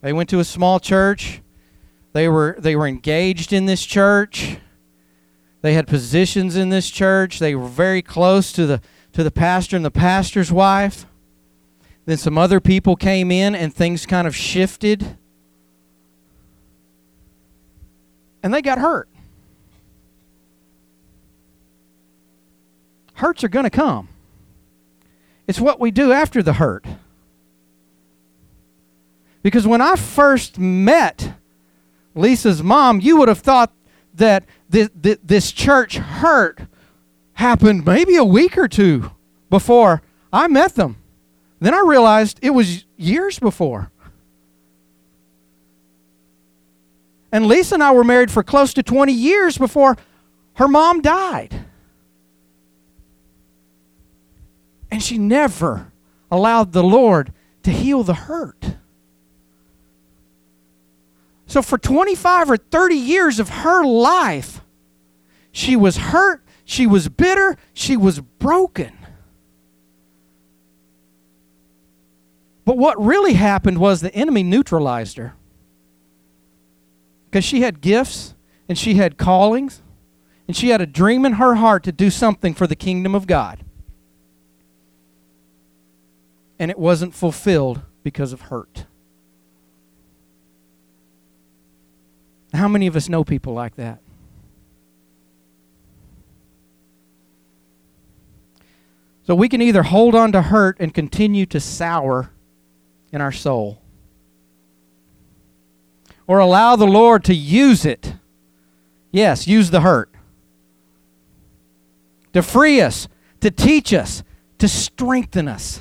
They 0.00 0.12
went 0.12 0.28
to 0.30 0.40
a 0.40 0.44
small 0.44 0.80
church. 0.80 1.42
They 2.12 2.28
were 2.28 2.56
they 2.58 2.74
were 2.74 2.86
engaged 2.86 3.52
in 3.52 3.66
this 3.66 3.84
church. 3.84 4.56
They 5.62 5.74
had 5.74 5.86
positions 5.86 6.56
in 6.56 6.70
this 6.70 6.90
church. 6.90 7.38
They 7.38 7.54
were 7.54 7.68
very 7.68 8.02
close 8.02 8.52
to 8.52 8.66
the 8.66 8.80
to 9.12 9.22
the 9.22 9.30
pastor 9.30 9.76
and 9.76 9.84
the 9.84 9.90
pastor's 9.90 10.50
wife. 10.50 11.06
Then 12.06 12.16
some 12.16 12.38
other 12.38 12.60
people 12.60 12.96
came 12.96 13.30
in 13.30 13.54
and 13.54 13.74
things 13.74 14.06
kind 14.06 14.26
of 14.26 14.34
shifted. 14.34 15.16
And 18.42 18.54
they 18.54 18.62
got 18.62 18.78
hurt. 18.78 19.08
Hurts 23.14 23.44
are 23.44 23.48
going 23.48 23.64
to 23.64 23.70
come. 23.70 24.08
It's 25.46 25.60
what 25.60 25.78
we 25.78 25.90
do 25.90 26.10
after 26.10 26.42
the 26.42 26.54
hurt. 26.54 26.86
Because 29.42 29.66
when 29.66 29.80
I 29.80 29.96
first 29.96 30.58
met 30.58 31.32
Lisa's 32.14 32.62
mom, 32.62 33.00
you 33.00 33.16
would 33.18 33.28
have 33.28 33.38
thought 33.38 33.72
that 34.14 34.44
this, 34.68 35.52
church 35.52 35.96
hurt 35.96 36.60
happened 37.34 37.84
maybe 37.86 38.16
a 38.16 38.24
week 38.24 38.58
or 38.58 38.68
two 38.68 39.10
before 39.48 40.02
I 40.32 40.46
met 40.48 40.74
them. 40.74 40.96
Then 41.58 41.74
I 41.74 41.82
realized 41.86 42.38
it 42.42 42.50
was 42.50 42.84
years 42.96 43.38
before. 43.38 43.90
And 47.32 47.46
Lisa 47.46 47.74
and 47.74 47.82
I 47.82 47.92
were 47.92 48.04
married 48.04 48.30
for 48.30 48.42
close 48.42 48.74
to 48.74 48.82
20 48.82 49.12
years 49.12 49.56
before 49.56 49.96
her 50.54 50.68
mom 50.68 51.00
died. 51.00 51.64
And 54.90 55.02
she 55.02 55.16
never 55.16 55.92
allowed 56.30 56.72
the 56.72 56.82
Lord 56.82 57.32
to 57.62 57.70
heal 57.70 58.02
the 58.02 58.14
hurt. 58.14 58.69
So, 61.50 61.62
for 61.62 61.78
25 61.78 62.48
or 62.52 62.56
30 62.56 62.94
years 62.94 63.40
of 63.40 63.48
her 63.48 63.84
life, 63.84 64.60
she 65.50 65.74
was 65.74 65.96
hurt, 65.96 66.44
she 66.64 66.86
was 66.86 67.08
bitter, 67.08 67.56
she 67.72 67.96
was 67.96 68.20
broken. 68.20 68.96
But 72.64 72.78
what 72.78 73.04
really 73.04 73.32
happened 73.32 73.78
was 73.78 74.00
the 74.00 74.14
enemy 74.14 74.44
neutralized 74.44 75.16
her. 75.16 75.34
Because 77.28 77.44
she 77.44 77.62
had 77.62 77.80
gifts 77.80 78.36
and 78.68 78.78
she 78.78 78.94
had 78.94 79.18
callings 79.18 79.82
and 80.46 80.56
she 80.56 80.68
had 80.68 80.80
a 80.80 80.86
dream 80.86 81.26
in 81.26 81.32
her 81.32 81.56
heart 81.56 81.82
to 81.82 81.90
do 81.90 82.10
something 82.10 82.54
for 82.54 82.68
the 82.68 82.76
kingdom 82.76 83.12
of 83.12 83.26
God. 83.26 83.64
And 86.60 86.70
it 86.70 86.78
wasn't 86.78 87.12
fulfilled 87.12 87.80
because 88.04 88.32
of 88.32 88.42
hurt. 88.42 88.86
How 92.52 92.68
many 92.68 92.86
of 92.86 92.96
us 92.96 93.08
know 93.08 93.24
people 93.24 93.54
like 93.54 93.76
that? 93.76 94.00
So 99.26 99.34
we 99.34 99.48
can 99.48 99.62
either 99.62 99.84
hold 99.84 100.14
on 100.16 100.32
to 100.32 100.42
hurt 100.42 100.76
and 100.80 100.92
continue 100.92 101.46
to 101.46 101.60
sour 101.60 102.32
in 103.12 103.20
our 103.20 103.30
soul, 103.30 103.80
or 106.26 106.38
allow 106.38 106.74
the 106.76 106.86
Lord 106.86 107.24
to 107.24 107.34
use 107.34 107.84
it. 107.84 108.14
Yes, 109.12 109.46
use 109.46 109.70
the 109.70 109.80
hurt. 109.80 110.10
To 112.32 112.42
free 112.42 112.80
us, 112.80 113.08
to 113.40 113.50
teach 113.50 113.92
us, 113.92 114.22
to 114.58 114.68
strengthen 114.68 115.48
us. 115.48 115.80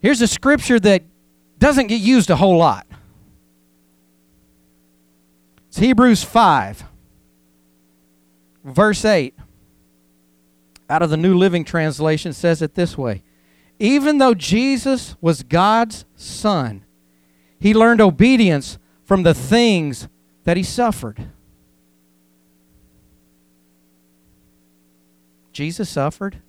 Here's 0.00 0.20
a 0.20 0.28
scripture 0.28 0.78
that 0.80 1.02
doesn't 1.58 1.88
get 1.88 2.00
used 2.00 2.30
a 2.30 2.36
whole 2.36 2.56
lot. 2.56 2.86
It's 5.78 5.84
Hebrews 5.84 6.24
5, 6.24 6.82
verse 8.64 9.04
8. 9.04 9.32
Out 10.90 11.02
of 11.02 11.10
the 11.10 11.16
New 11.16 11.38
Living 11.38 11.62
Translation 11.62 12.32
says 12.32 12.60
it 12.62 12.74
this 12.74 12.98
way 12.98 13.22
Even 13.78 14.18
though 14.18 14.34
Jesus 14.34 15.14
was 15.20 15.44
God's 15.44 16.04
Son, 16.16 16.84
he 17.60 17.74
learned 17.74 18.00
obedience 18.00 18.76
from 19.04 19.22
the 19.22 19.34
things 19.34 20.08
that 20.42 20.56
he 20.56 20.64
suffered. 20.64 21.28
Jesus 25.52 25.88
suffered 25.88 26.42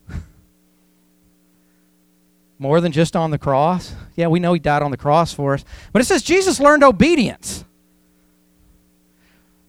more 2.57 2.81
than 2.81 2.91
just 2.91 3.15
on 3.15 3.29
the 3.29 3.37
cross. 3.37 3.93
Yeah, 4.15 4.25
we 4.25 4.39
know 4.39 4.53
he 4.53 4.59
died 4.59 4.81
on 4.81 4.89
the 4.89 4.97
cross 4.97 5.31
for 5.31 5.53
us. 5.53 5.63
But 5.93 6.01
it 6.01 6.05
says 6.05 6.23
Jesus 6.23 6.59
learned 6.59 6.83
obedience. 6.83 7.63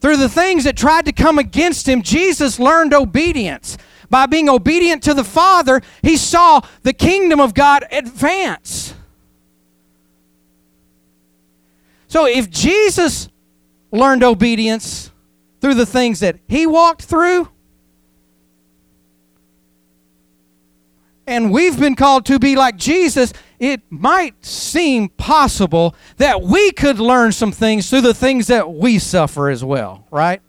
Through 0.00 0.16
the 0.16 0.28
things 0.28 0.64
that 0.64 0.76
tried 0.76 1.04
to 1.06 1.12
come 1.12 1.38
against 1.38 1.88
him, 1.88 2.02
Jesus 2.02 2.58
learned 2.58 2.94
obedience. 2.94 3.76
By 4.08 4.26
being 4.26 4.48
obedient 4.48 5.02
to 5.04 5.14
the 5.14 5.24
Father, 5.24 5.82
he 6.02 6.16
saw 6.16 6.62
the 6.82 6.92
kingdom 6.92 7.38
of 7.38 7.54
God 7.54 7.84
advance. 7.92 8.94
So 12.08 12.26
if 12.26 12.50
Jesus 12.50 13.28
learned 13.92 14.24
obedience 14.24 15.12
through 15.60 15.74
the 15.74 15.86
things 15.86 16.20
that 16.20 16.38
he 16.48 16.66
walked 16.66 17.02
through, 17.02 17.48
and 21.26 21.52
we've 21.52 21.78
been 21.78 21.94
called 21.94 22.26
to 22.26 22.40
be 22.40 22.56
like 22.56 22.76
Jesus, 22.76 23.32
it 23.60 23.82
might 23.90 24.44
seem 24.44 25.10
possible 25.10 25.94
that 26.16 26.40
we 26.42 26.72
could 26.72 26.98
learn 26.98 27.30
some 27.30 27.52
things 27.52 27.90
through 27.90 28.00
the 28.00 28.14
things 28.14 28.46
that 28.46 28.72
we 28.72 28.98
suffer 28.98 29.50
as 29.50 29.62
well, 29.62 30.06
right? 30.10 30.40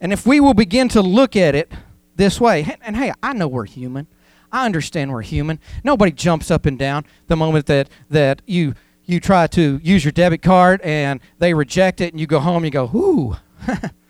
And 0.00 0.12
if 0.12 0.26
we 0.26 0.40
will 0.40 0.54
begin 0.54 0.88
to 0.88 1.00
look 1.00 1.36
at 1.36 1.54
it 1.54 1.72
this 2.16 2.40
way, 2.40 2.76
and 2.82 2.96
hey, 2.96 3.12
I 3.22 3.32
know 3.32 3.48
we're 3.48 3.64
human. 3.64 4.08
I 4.52 4.66
understand 4.66 5.12
we're 5.12 5.22
human. 5.22 5.60
Nobody 5.82 6.12
jumps 6.12 6.50
up 6.50 6.66
and 6.66 6.78
down 6.78 7.06
the 7.28 7.36
moment 7.36 7.66
that, 7.66 7.88
that 8.10 8.42
you 8.44 8.74
you 9.06 9.20
try 9.20 9.46
to 9.46 9.78
use 9.82 10.02
your 10.02 10.12
debit 10.12 10.40
card 10.40 10.80
and 10.80 11.20
they 11.38 11.52
reject 11.52 12.00
it 12.00 12.14
and 12.14 12.20
you 12.20 12.26
go 12.26 12.40
home 12.40 12.64
and 12.64 12.66
you 12.66 12.70
go, 12.70 12.90
ooh, 12.94 13.36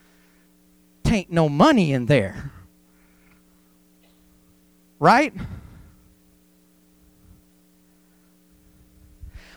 tain't 1.15 1.31
no 1.31 1.49
money 1.49 1.93
in 1.93 2.07
there. 2.07 2.51
Right? 4.99 5.33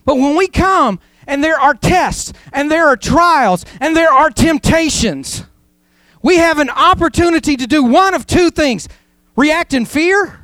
But 0.06 0.16
when 0.16 0.38
we 0.38 0.48
come 0.48 1.00
and 1.26 1.44
there 1.44 1.60
are 1.60 1.74
tests 1.74 2.32
and 2.54 2.72
there 2.72 2.88
are 2.88 2.96
trials 2.96 3.66
and 3.82 3.96
there 3.96 4.12
are 4.12 4.30
temptations, 4.30 5.44
we 6.22 6.38
have 6.38 6.60
an 6.60 6.70
opportunity 6.70 7.56
to 7.56 7.68
do 7.68 7.84
one 7.84 8.14
of 8.14 8.26
two 8.28 8.52
things 8.52 8.88
react 9.36 9.74
in 9.74 9.86
fear 9.86 10.40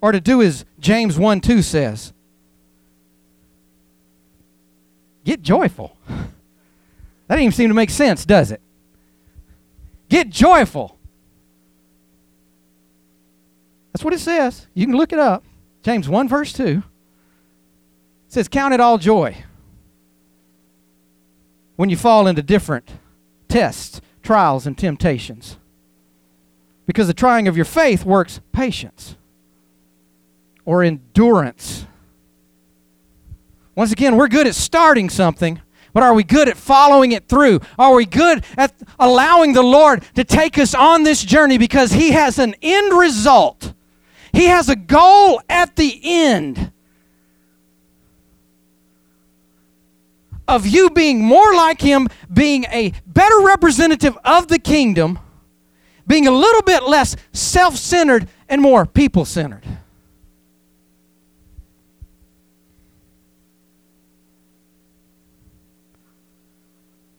or 0.00 0.12
to 0.12 0.20
do 0.20 0.42
as 0.42 0.64
James 0.78 1.18
1 1.18 1.40
2 1.40 1.62
says 1.62 2.12
get 5.24 5.42
joyful. 5.42 5.96
That 7.30 7.36
doesn't 7.36 7.44
even 7.44 7.52
seem 7.52 7.68
to 7.68 7.74
make 7.74 7.90
sense, 7.90 8.24
does 8.24 8.50
it? 8.50 8.60
Get 10.08 10.30
joyful. 10.30 10.98
That's 13.92 14.02
what 14.02 14.12
it 14.12 14.18
says. 14.18 14.66
You 14.74 14.84
can 14.84 14.96
look 14.96 15.12
it 15.12 15.20
up. 15.20 15.44
James 15.84 16.08
1, 16.08 16.28
verse 16.28 16.52
2. 16.52 16.64
It 16.78 16.82
says, 18.26 18.48
Count 18.48 18.74
it 18.74 18.80
all 18.80 18.98
joy 18.98 19.44
when 21.76 21.88
you 21.88 21.96
fall 21.96 22.26
into 22.26 22.42
different 22.42 22.90
tests, 23.46 24.00
trials, 24.24 24.66
and 24.66 24.76
temptations. 24.76 25.56
Because 26.84 27.06
the 27.06 27.14
trying 27.14 27.46
of 27.46 27.54
your 27.54 27.64
faith 27.64 28.04
works 28.04 28.40
patience 28.50 29.14
or 30.64 30.82
endurance. 30.82 31.86
Once 33.76 33.92
again, 33.92 34.16
we're 34.16 34.26
good 34.26 34.48
at 34.48 34.56
starting 34.56 35.08
something, 35.08 35.62
but 35.92 36.02
are 36.02 36.14
we 36.14 36.22
good 36.22 36.48
at 36.48 36.56
following 36.56 37.12
it 37.12 37.28
through? 37.28 37.60
Are 37.78 37.94
we 37.94 38.06
good 38.06 38.44
at 38.56 38.72
allowing 38.98 39.52
the 39.52 39.62
Lord 39.62 40.04
to 40.14 40.24
take 40.24 40.58
us 40.58 40.74
on 40.74 41.02
this 41.02 41.22
journey 41.22 41.58
because 41.58 41.92
He 41.92 42.12
has 42.12 42.38
an 42.38 42.54
end 42.62 42.98
result? 42.98 43.74
He 44.32 44.46
has 44.46 44.68
a 44.68 44.76
goal 44.76 45.40
at 45.48 45.76
the 45.76 46.00
end 46.02 46.72
of 50.46 50.66
you 50.66 50.90
being 50.90 51.22
more 51.22 51.54
like 51.54 51.80
Him, 51.80 52.08
being 52.32 52.64
a 52.64 52.92
better 53.06 53.40
representative 53.40 54.16
of 54.24 54.48
the 54.48 54.58
kingdom, 54.58 55.18
being 56.06 56.26
a 56.26 56.32
little 56.32 56.62
bit 56.62 56.82
less 56.84 57.16
self 57.32 57.76
centered 57.76 58.28
and 58.48 58.60
more 58.60 58.84
people 58.84 59.24
centered. 59.24 59.64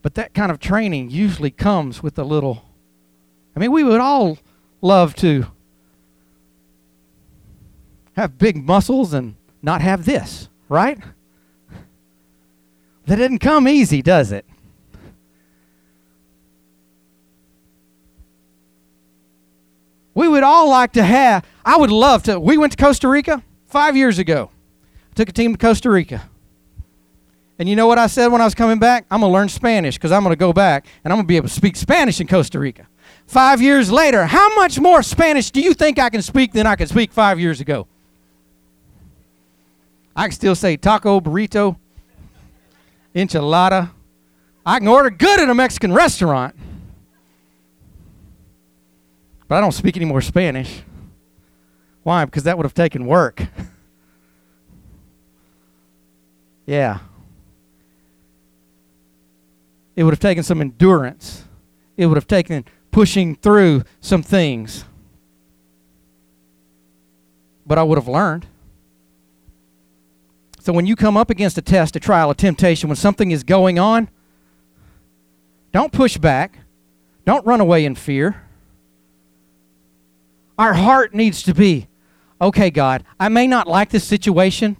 But 0.02 0.16
that 0.16 0.34
kind 0.34 0.52
of 0.52 0.60
training 0.60 1.12
usually 1.12 1.52
comes 1.52 2.02
with 2.02 2.18
a 2.18 2.24
little. 2.24 2.66
I 3.56 3.60
mean, 3.60 3.72
we 3.72 3.84
would 3.84 4.02
all 4.02 4.40
love 4.82 5.16
to 5.16 5.46
have 8.14 8.38
big 8.38 8.58
muscles 8.66 9.14
and 9.14 9.36
not 9.62 9.82
have 9.82 10.06
this, 10.06 10.50
right? 10.70 10.98
That 13.06 13.16
didn't 13.18 13.40
come 13.40 13.68
easy, 13.68 14.02
does 14.02 14.32
it? 14.32 14.46
We 20.14 20.28
would 20.28 20.44
all 20.44 20.70
like 20.70 20.94
to 20.94 21.04
have, 21.04 21.46
I 21.64 21.78
would 21.78 21.92
love 21.92 22.24
to. 22.24 22.40
We 22.40 22.58
went 22.58 22.74
to 22.74 22.78
Costa 22.78 23.08
Rica 23.08 23.44
five 23.68 23.96
years 23.96 24.20
ago. 24.20 24.50
I 25.12 25.14
took 25.16 25.30
a 25.30 25.32
team 25.32 25.54
to 25.54 25.58
Costa 25.58 25.90
Rica. 25.90 26.30
And 27.60 27.70
you 27.70 27.76
know 27.76 27.86
what 27.88 28.00
I 28.00 28.08
said 28.08 28.28
when 28.28 28.42
I 28.42 28.46
was 28.46 28.56
coming 28.56 28.80
back? 28.80 29.06
I'm 29.12 29.22
going 29.22 29.30
to 29.30 29.34
learn 29.34 29.50
Spanish 29.50 29.96
because 29.96 30.12
I'm 30.12 30.24
going 30.24 30.34
to 30.34 30.40
go 30.40 30.52
back 30.52 30.88
and 31.04 31.14
I'm 31.14 31.18
going 31.18 31.26
to 31.26 31.28
be 31.28 31.38
able 31.38 31.48
to 31.48 31.54
speak 31.54 31.76
Spanish 31.76 32.20
in 32.20 32.28
Costa 32.28 32.58
Rica. 32.60 32.88
Five 33.28 33.62
years 33.62 33.92
later, 33.92 34.26
how 34.26 34.56
much 34.56 34.80
more 34.80 35.04
Spanish 35.04 35.52
do 35.52 35.62
you 35.62 35.74
think 35.74 36.00
I 36.00 36.10
can 36.10 36.22
speak 36.22 36.54
than 36.54 36.66
I 36.66 36.76
could 36.76 36.90
speak 36.90 37.12
five 37.12 37.40
years 37.40 37.62
ago? 37.62 37.88
I 40.16 40.24
can 40.24 40.32
still 40.32 40.56
say 40.56 40.76
taco, 40.76 41.22
burrito, 41.22 41.78
enchilada. 43.16 43.92
I 44.66 44.80
can 44.80 44.88
order 44.88 45.10
good 45.10 45.40
at 45.40 45.50
a 45.50 45.56
Mexican 45.56 45.94
restaurant. 45.94 46.56
But 49.48 49.56
I 49.58 49.62
don't 49.62 49.72
speak 49.72 49.98
any 49.98 50.06
more 50.06 50.22
Spanish. 50.22 50.82
Why? 52.04 52.26
Because 52.26 52.44
that 52.44 52.58
would 52.58 52.64
have 52.64 52.74
taken 52.74 53.06
work. 53.06 53.44
yeah. 56.66 57.00
It 59.96 60.04
would 60.04 60.14
have 60.14 60.20
taken 60.20 60.44
some 60.44 60.62
endurance. 60.62 61.46
It 61.98 62.06
would 62.06 62.18
have 62.18 62.28
taken 62.28 62.66
pushing 62.92 63.36
through 63.36 63.84
some 64.00 64.24
things. 64.24 64.86
But 67.66 67.78
I 67.78 67.84
would 67.84 67.98
have 67.98 68.08
learned. 68.08 68.48
So 70.60 70.74
when 70.74 70.86
you 70.86 70.96
come 70.96 71.18
up 71.18 71.30
against 71.30 71.58
a 71.58 71.62
test, 71.62 71.96
a 71.96 72.00
trial, 72.00 72.30
a 72.30 72.36
temptation, 72.36 72.88
when 72.90 72.96
something 72.96 73.32
is 73.32 73.44
going 73.44 73.80
on, 73.80 74.10
don't 75.72 75.92
push 75.92 76.18
back. 76.18 76.60
Don't 77.26 77.46
run 77.46 77.62
away 77.62 77.86
in 77.86 77.96
fear. 77.96 78.44
Our 80.58 80.74
heart 80.74 81.14
needs 81.14 81.44
to 81.44 81.54
be 81.54 81.88
okay, 82.42 82.72
God, 82.72 83.04
I 83.20 83.30
may 83.30 83.48
not 83.48 83.68
like 83.68 83.92
this 83.92 84.04
situation, 84.04 84.78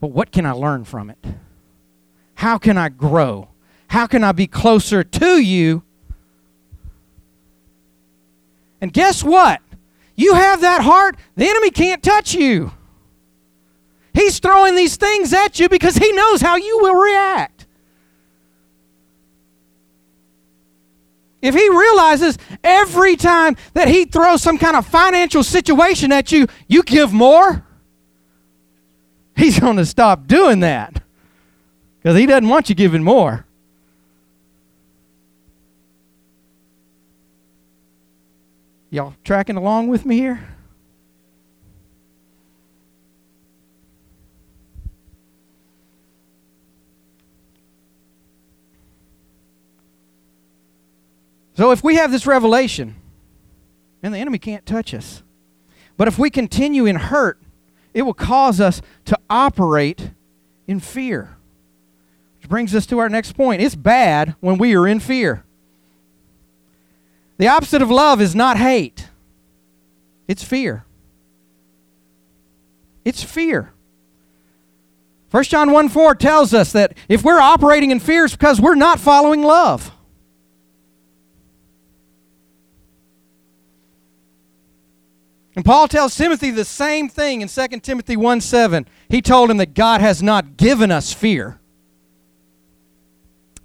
but 0.00 0.08
what 0.08 0.32
can 0.32 0.44
I 0.44 0.50
learn 0.50 0.84
from 0.84 1.10
it? 1.10 1.18
How 2.34 2.58
can 2.58 2.76
I 2.76 2.88
grow? 2.88 3.48
How 3.88 4.06
can 4.06 4.24
I 4.24 4.32
be 4.32 4.46
closer 4.46 5.04
to 5.04 5.40
you? 5.40 5.82
And 8.80 8.92
guess 8.92 9.22
what? 9.22 9.60
You 10.16 10.34
have 10.34 10.60
that 10.60 10.82
heart, 10.82 11.16
the 11.36 11.48
enemy 11.48 11.70
can't 11.70 12.02
touch 12.02 12.34
you. 12.34 12.72
He's 14.12 14.38
throwing 14.38 14.76
these 14.76 14.96
things 14.96 15.32
at 15.32 15.58
you 15.58 15.68
because 15.68 15.96
He 15.96 16.12
knows 16.12 16.40
how 16.40 16.56
you 16.56 16.78
will 16.80 16.94
react. 16.94 17.66
If 21.40 21.54
He 21.54 21.68
realizes 21.68 22.38
every 22.62 23.16
time 23.16 23.56
that 23.74 23.88
He 23.88 24.04
throws 24.04 24.42
some 24.42 24.58
kind 24.58 24.76
of 24.76 24.86
financial 24.86 25.42
situation 25.42 26.12
at 26.12 26.30
you, 26.30 26.46
you 26.68 26.82
give 26.82 27.12
more, 27.12 27.64
He's 29.36 29.58
going 29.58 29.76
to 29.76 29.86
stop 29.86 30.26
doing 30.26 30.60
that 30.60 31.03
because 32.04 32.18
He 32.18 32.26
doesn't 32.26 32.48
want 32.48 32.68
you 32.68 32.74
giving 32.74 33.02
more. 33.02 33.46
Y'all 38.90 39.14
tracking 39.24 39.56
along 39.56 39.88
with 39.88 40.04
me 40.04 40.18
here? 40.18 40.46
So 51.56 51.70
if 51.70 51.82
we 51.82 51.94
have 51.94 52.12
this 52.12 52.26
revelation, 52.26 52.96
and 54.02 54.12
the 54.12 54.18
enemy 54.18 54.38
can't 54.38 54.66
touch 54.66 54.92
us, 54.92 55.22
but 55.96 56.06
if 56.06 56.18
we 56.18 56.28
continue 56.28 56.84
in 56.84 56.96
hurt, 56.96 57.40
it 57.94 58.02
will 58.02 58.12
cause 58.12 58.60
us 58.60 58.82
to 59.06 59.18
operate 59.30 60.10
in 60.66 60.80
fear. 60.80 61.33
Which 62.44 62.50
brings 62.50 62.74
us 62.74 62.84
to 62.86 62.98
our 62.98 63.08
next 63.08 63.32
point. 63.32 63.62
It's 63.62 63.74
bad 63.74 64.36
when 64.40 64.58
we 64.58 64.76
are 64.76 64.86
in 64.86 65.00
fear. 65.00 65.44
The 67.38 67.48
opposite 67.48 67.80
of 67.80 67.90
love 67.90 68.20
is 68.20 68.34
not 68.34 68.58
hate, 68.58 69.08
it's 70.28 70.44
fear. 70.44 70.84
It's 73.02 73.22
fear. 73.22 73.72
1 75.30 75.44
John 75.44 75.72
1 75.72 75.88
4 75.88 76.14
tells 76.16 76.52
us 76.52 76.72
that 76.72 76.98
if 77.08 77.24
we're 77.24 77.40
operating 77.40 77.90
in 77.90 77.98
fear, 77.98 78.26
it's 78.26 78.36
because 78.36 78.60
we're 78.60 78.74
not 78.74 79.00
following 79.00 79.42
love. 79.42 79.90
And 85.56 85.64
Paul 85.64 85.88
tells 85.88 86.14
Timothy 86.14 86.50
the 86.50 86.66
same 86.66 87.08
thing 87.08 87.40
in 87.40 87.48
2 87.48 87.68
Timothy 87.80 88.18
1 88.18 88.42
7. 88.42 88.86
He 89.08 89.22
told 89.22 89.50
him 89.50 89.56
that 89.56 89.72
God 89.72 90.02
has 90.02 90.22
not 90.22 90.58
given 90.58 90.90
us 90.90 91.10
fear, 91.14 91.58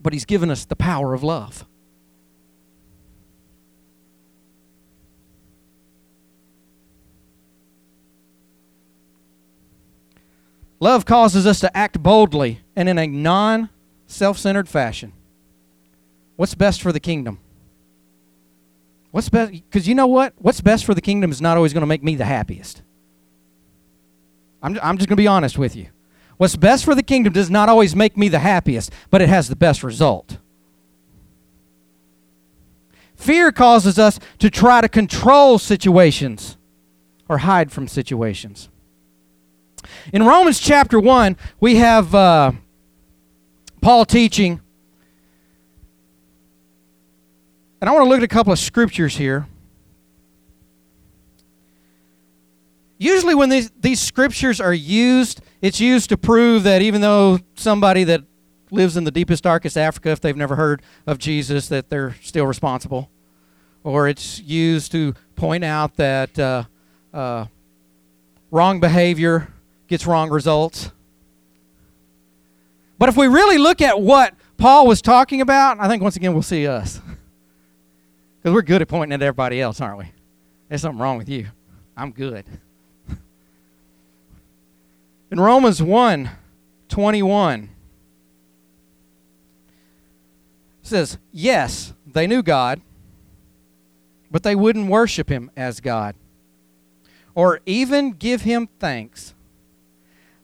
but 0.02 0.14
He's 0.14 0.26
given 0.26 0.50
us 0.50 0.66
the 0.66 0.76
power 0.76 1.14
of 1.14 1.24
love. 1.24 1.66
Love 10.80 11.06
causes 11.06 11.46
us 11.46 11.60
to 11.60 11.76
act 11.76 12.02
boldly 12.02 12.62
and 12.76 12.88
in 12.88 12.98
a 12.98 13.06
non 13.06 13.70
self 14.08 14.38
centered 14.38 14.70
fashion. 14.70 15.14
What's 16.38 16.56
best 16.56 16.82
for 16.82 16.92
the 16.94 17.02
kingdom? 17.02 17.40
What's 19.12 19.30
best? 19.30 19.52
Because 19.52 19.88
you 19.88 19.96
know 19.96 20.08
what? 20.08 20.34
What's 20.38 20.62
best 20.62 20.86
for 20.86 20.94
the 20.94 21.02
kingdom 21.02 21.32
is 21.32 21.42
not 21.42 21.58
always 21.58 21.74
going 21.74 21.82
to 21.82 21.88
make 21.88 22.04
me 22.04 22.16
the 22.16 22.26
happiest. 22.26 22.82
I'm, 24.62 24.80
I'm 24.82 24.98
just 24.98 25.10
going 25.10 25.16
to 25.18 25.22
be 25.22 25.28
honest 25.28 25.58
with 25.58 25.76
you. 25.76 25.88
What's 26.40 26.56
best 26.56 26.86
for 26.86 26.96
the 26.96 27.04
kingdom 27.04 27.34
does 27.34 27.50
not 27.50 27.68
always 27.68 27.98
make 27.98 28.16
me 28.16 28.30
the 28.30 28.40
happiest, 28.40 28.94
but 29.10 29.22
it 29.22 29.28
has 29.28 29.50
the 29.50 29.58
best 29.58 29.84
result. 29.84 30.38
Fear 33.18 33.52
causes 33.52 34.00
us 34.00 34.22
to 34.38 34.50
try 34.50 34.80
to 34.80 34.88
control 34.88 35.60
situations 35.60 36.58
or 37.28 37.40
hide 37.40 37.74
from 37.74 37.90
situations. 37.90 38.70
In 40.14 40.24
Romans 40.24 40.62
chapter 40.62 40.98
1, 40.98 41.36
we 41.60 41.76
have 41.76 42.16
uh, 42.16 42.54
Paul 43.82 44.06
teaching. 44.06 44.62
And 47.82 47.90
I 47.90 47.92
want 47.92 48.06
to 48.06 48.10
look 48.10 48.20
at 48.20 48.24
a 48.24 48.30
couple 48.30 48.54
of 48.54 48.60
scriptures 48.60 49.18
here. 49.18 49.46
Usually, 53.00 53.34
when 53.34 53.48
these, 53.48 53.72
these 53.80 54.02
scriptures 54.02 54.60
are 54.60 54.74
used, 54.74 55.42
it's 55.62 55.80
used 55.80 56.10
to 56.10 56.18
prove 56.18 56.64
that 56.64 56.82
even 56.82 57.00
though 57.00 57.40
somebody 57.56 58.04
that 58.04 58.24
lives 58.72 58.98
in 58.98 59.06
the 59.06 59.12
deepest, 59.12 59.44
darkest 59.44 59.78
Africa, 59.78 60.10
if 60.10 60.20
they've 60.20 60.36
never 60.36 60.58
heard 60.58 60.82
of 61.08 61.18
Jesus, 61.18 61.70
that 61.70 61.90
they're 61.90 62.16
still 62.22 62.46
responsible. 62.46 63.10
Or 63.86 64.10
it's 64.10 64.42
used 64.42 64.92
to 64.92 65.14
point 65.38 65.64
out 65.64 65.96
that 65.96 66.38
uh, 66.38 66.66
uh, 67.14 67.46
wrong 68.52 68.82
behavior 68.82 69.48
gets 69.88 70.06
wrong 70.06 70.30
results. 70.30 70.92
But 72.98 73.08
if 73.08 73.16
we 73.16 73.28
really 73.28 73.58
look 73.58 73.82
at 73.82 74.02
what 74.02 74.36
Paul 74.58 74.86
was 74.86 75.02
talking 75.02 75.40
about, 75.40 75.80
I 75.80 75.88
think 75.88 76.04
once 76.04 76.18
again 76.18 76.34
we'll 76.34 76.42
see 76.44 76.68
us. 76.68 77.00
Because 78.42 78.54
we're 78.54 78.62
good 78.62 78.82
at 78.82 78.88
pointing 78.88 79.14
at 79.14 79.22
everybody 79.22 79.60
else, 79.60 79.82
aren't 79.82 79.98
we? 79.98 80.06
There's 80.70 80.80
something 80.80 81.02
wrong 81.02 81.18
with 81.18 81.28
you. 81.28 81.48
I'm 81.98 82.12
good. 82.12 82.46
In 85.32 85.40
Romans 85.40 85.82
1 85.82 86.30
21, 86.90 87.64
it 87.64 87.70
says, 90.82 91.18
Yes, 91.32 91.94
they 92.06 92.26
knew 92.26 92.42
God, 92.42 92.82
but 94.32 94.44
they 94.44 94.56
wouldn't 94.56 94.88
worship 94.88 95.30
him 95.30 95.52
as 95.56 95.80
God 95.80 96.16
or 97.36 97.60
even 97.66 98.12
give 98.12 98.42
him 98.42 98.68
thanks 98.80 99.34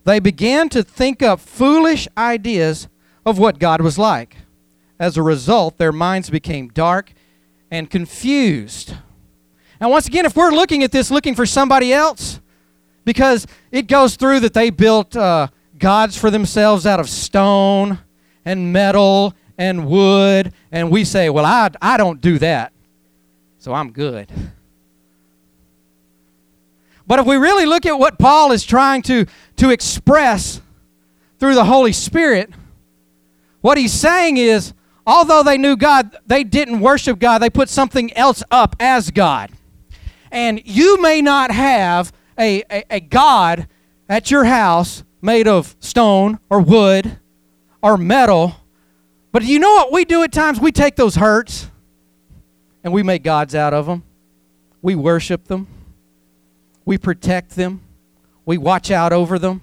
they 0.05 0.19
began 0.19 0.69
to 0.69 0.83
think 0.83 1.21
up 1.21 1.39
foolish 1.39 2.07
ideas 2.15 2.87
of 3.25 3.37
what 3.39 3.59
God 3.59 3.81
was 3.81 3.97
like. 3.97 4.37
As 4.99 5.17
a 5.17 5.23
result, 5.23 5.77
their 5.77 5.91
minds 5.91 6.29
became 6.29 6.69
dark 6.69 7.11
and 7.69 7.89
confused. 7.89 8.93
Now, 9.81 9.89
once 9.89 10.07
again, 10.07 10.25
if 10.25 10.35
we're 10.37 10.51
looking 10.51 10.83
at 10.83 10.91
this 10.91 11.11
looking 11.11 11.35
for 11.35 11.45
somebody 11.45 11.91
else, 11.91 12.39
because 13.05 13.47
it 13.71 13.87
goes 13.87 14.15
through 14.15 14.41
that 14.41 14.53
they 14.53 14.69
built 14.69 15.15
uh, 15.15 15.47
gods 15.79 16.17
for 16.17 16.29
themselves 16.29 16.85
out 16.85 16.99
of 16.99 17.09
stone 17.09 17.99
and 18.43 18.73
metal 18.73 19.33
and 19.57 19.87
wood, 19.87 20.51
and 20.71 20.91
we 20.91 21.05
say, 21.05 21.29
Well, 21.29 21.45
I, 21.45 21.69
I 21.81 21.97
don't 21.97 22.19
do 22.19 22.37
that, 22.39 22.73
so 23.59 23.73
I'm 23.73 23.91
good. 23.91 24.29
But 27.07 27.19
if 27.19 27.25
we 27.25 27.35
really 27.37 27.65
look 27.65 27.85
at 27.85 27.97
what 27.97 28.17
Paul 28.17 28.51
is 28.51 28.63
trying 28.63 29.03
to, 29.03 29.27
to 29.57 29.69
express 29.69 30.59
through 31.39 31.55
the 31.55 31.65
Holy 31.65 31.93
Spirit, 31.93 32.49
what 33.61 33.77
he's 33.77 33.93
saying 33.93 34.37
is, 34.37 34.73
although 35.05 35.43
they 35.43 35.57
knew 35.57 35.75
God, 35.75 36.17
they 36.25 36.43
didn't 36.43 36.79
worship 36.79 37.19
God. 37.19 37.39
They 37.39 37.49
put 37.49 37.69
something 37.69 38.11
else 38.13 38.43
up 38.49 38.75
as 38.79 39.11
God. 39.11 39.51
And 40.31 40.61
you 40.65 40.99
may 41.01 41.21
not 41.21 41.51
have 41.51 42.11
a, 42.37 42.63
a, 42.71 42.83
a 42.89 42.99
God 42.99 43.67
at 44.09 44.31
your 44.31 44.45
house 44.45 45.03
made 45.21 45.47
of 45.47 45.75
stone 45.79 46.39
or 46.49 46.59
wood 46.59 47.19
or 47.81 47.97
metal. 47.97 48.55
But 49.31 49.43
you 49.43 49.59
know 49.59 49.73
what 49.73 49.91
we 49.91 50.05
do 50.05 50.23
at 50.23 50.31
times? 50.31 50.59
We 50.59 50.71
take 50.71 50.95
those 50.95 51.15
hurts 51.15 51.69
and 52.83 52.93
we 52.93 53.03
make 53.03 53.23
gods 53.23 53.55
out 53.55 53.73
of 53.73 53.85
them. 53.85 54.03
We 54.81 54.95
worship 54.95 55.45
them. 55.45 55.67
We 56.85 56.97
protect 56.97 57.55
them. 57.55 57.81
We 58.45 58.57
watch 58.57 58.91
out 58.91 59.11
over 59.11 59.39
them. 59.39 59.61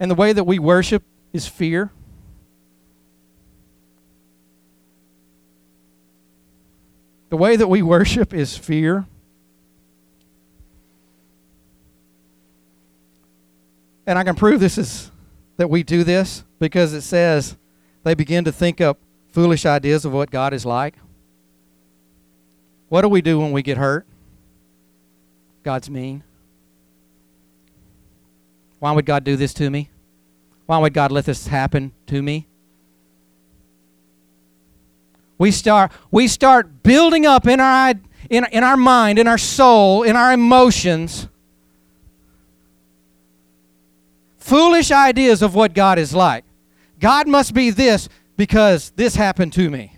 And 0.00 0.10
the 0.10 0.16
way 0.16 0.32
that 0.32 0.44
we 0.44 0.58
worship 0.58 1.04
is 1.32 1.46
fear. 1.46 1.92
The 7.32 7.38
way 7.38 7.56
that 7.56 7.66
we 7.66 7.80
worship 7.80 8.34
is 8.34 8.58
fear. 8.58 9.06
And 14.06 14.18
I 14.18 14.22
can 14.22 14.34
prove 14.34 14.60
this 14.60 14.76
is 14.76 15.10
that 15.56 15.70
we 15.70 15.82
do 15.82 16.04
this 16.04 16.44
because 16.58 16.92
it 16.92 17.00
says 17.00 17.56
they 18.04 18.12
begin 18.12 18.44
to 18.44 18.52
think 18.52 18.82
up 18.82 18.98
foolish 19.30 19.64
ideas 19.64 20.04
of 20.04 20.12
what 20.12 20.30
God 20.30 20.52
is 20.52 20.66
like. 20.66 20.94
What 22.90 23.00
do 23.00 23.08
we 23.08 23.22
do 23.22 23.40
when 23.40 23.50
we 23.50 23.62
get 23.62 23.78
hurt? 23.78 24.06
God's 25.62 25.88
mean. 25.88 26.22
Why 28.78 28.92
would 28.92 29.06
God 29.06 29.24
do 29.24 29.36
this 29.36 29.54
to 29.54 29.70
me? 29.70 29.88
Why 30.66 30.76
would 30.76 30.92
God 30.92 31.10
let 31.10 31.24
this 31.24 31.46
happen 31.46 31.92
to 32.08 32.20
me? 32.20 32.46
We 35.42 35.50
start, 35.50 35.90
we 36.12 36.28
start 36.28 36.84
building 36.84 37.26
up 37.26 37.48
in 37.48 37.58
our, 37.58 37.94
in, 38.30 38.46
in 38.52 38.62
our 38.62 38.76
mind, 38.76 39.18
in 39.18 39.26
our 39.26 39.36
soul, 39.36 40.04
in 40.04 40.14
our 40.14 40.32
emotions, 40.32 41.26
foolish 44.38 44.92
ideas 44.92 45.42
of 45.42 45.56
what 45.56 45.74
God 45.74 45.98
is 45.98 46.14
like. 46.14 46.44
God 47.00 47.26
must 47.26 47.54
be 47.54 47.70
this 47.70 48.08
because 48.36 48.92
this 48.94 49.16
happened 49.16 49.52
to 49.54 49.68
me. 49.68 49.96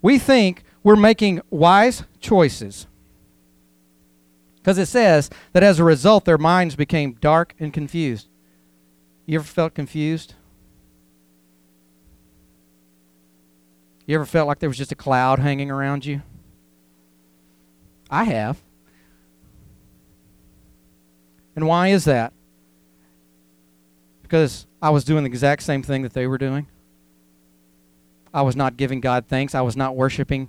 We 0.00 0.20
think 0.20 0.62
we're 0.84 0.94
making 0.94 1.40
wise 1.50 2.04
choices 2.20 2.86
because 4.66 4.78
it 4.78 4.86
says 4.86 5.30
that 5.52 5.62
as 5.62 5.78
a 5.78 5.84
result, 5.84 6.24
their 6.24 6.38
minds 6.38 6.74
became 6.74 7.12
dark 7.20 7.54
and 7.60 7.72
confused. 7.72 8.26
You 9.24 9.38
ever 9.38 9.46
felt 9.46 9.74
confused? 9.74 10.34
You 14.06 14.16
ever 14.16 14.26
felt 14.26 14.48
like 14.48 14.58
there 14.58 14.68
was 14.68 14.76
just 14.76 14.90
a 14.90 14.96
cloud 14.96 15.38
hanging 15.38 15.70
around 15.70 16.04
you? 16.04 16.22
I 18.10 18.24
have. 18.24 18.60
And 21.54 21.68
why 21.68 21.90
is 21.90 22.04
that? 22.06 22.32
Because 24.22 24.66
I 24.82 24.90
was 24.90 25.04
doing 25.04 25.22
the 25.22 25.30
exact 25.30 25.62
same 25.62 25.84
thing 25.84 26.02
that 26.02 26.12
they 26.12 26.26
were 26.26 26.38
doing. 26.38 26.66
I 28.34 28.42
was 28.42 28.56
not 28.56 28.76
giving 28.76 29.00
God 29.00 29.26
thanks. 29.28 29.54
I 29.54 29.60
was 29.60 29.76
not 29.76 29.94
worshiping 29.94 30.48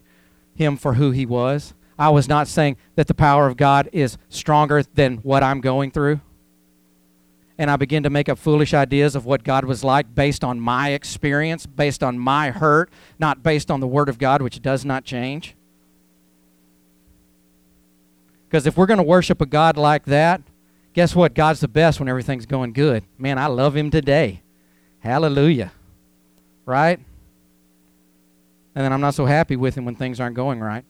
Him 0.56 0.76
for 0.76 0.96
who 0.96 1.12
He 1.12 1.28
was. 1.28 1.76
I 2.00 2.10
was 2.10 2.28
not 2.28 2.48
saying 2.48 2.78
that 2.96 3.08
the 3.08 3.14
power 3.14 3.48
of 3.48 3.58
God 3.58 3.90
is 3.92 4.18
stronger 4.30 4.84
than 4.84 5.18
what 5.18 5.44
I'm 5.44 5.62
going 5.62 5.92
through. 5.92 6.22
And 7.58 7.72
I 7.72 7.76
began 7.76 8.04
to 8.04 8.10
make 8.12 8.30
up 8.30 8.38
foolish 8.38 8.74
ideas 8.74 9.16
of 9.16 9.26
what 9.26 9.44
God 9.44 9.66
was 9.66 9.84
like 9.84 10.14
based 10.14 10.44
on 10.44 10.60
my 10.60 10.92
experience, 10.92 11.66
based 11.66 12.04
on 12.04 12.20
my 12.20 12.52
hurt, 12.52 12.92
not 13.18 13.42
based 13.42 13.72
on 13.72 13.80
the 13.80 13.88
Word 13.88 14.10
of 14.10 14.20
God, 14.20 14.44
which 14.44 14.62
does 14.62 14.86
not 14.86 15.06
change. 15.06 15.56
Because 18.48 18.68
if 18.68 18.78
we're 18.78 18.86
going 18.86 19.00
to 19.00 19.04
worship 19.04 19.42
a 19.42 19.48
God 19.48 19.76
like 19.76 20.06
that, 20.06 20.42
guess 20.94 21.16
what? 21.16 21.34
God's 21.34 21.60
the 21.60 21.68
best 21.68 22.00
when 22.00 22.08
everything's 22.08 22.46
going 22.46 22.74
good. 22.74 23.04
Man, 23.18 23.40
I 23.40 23.48
love 23.48 23.76
Him 23.76 23.90
today. 23.90 24.42
Hallelujah. 25.00 25.72
Right? 26.66 27.00
And 28.76 28.86
then 28.86 28.94
I'm 28.94 29.02
not 29.02 29.16
so 29.16 29.26
happy 29.26 29.56
with 29.56 29.76
Him 29.76 29.86
when 29.86 29.96
things 29.96 30.20
aren't 30.20 30.36
going 30.36 30.60
right. 30.60 30.86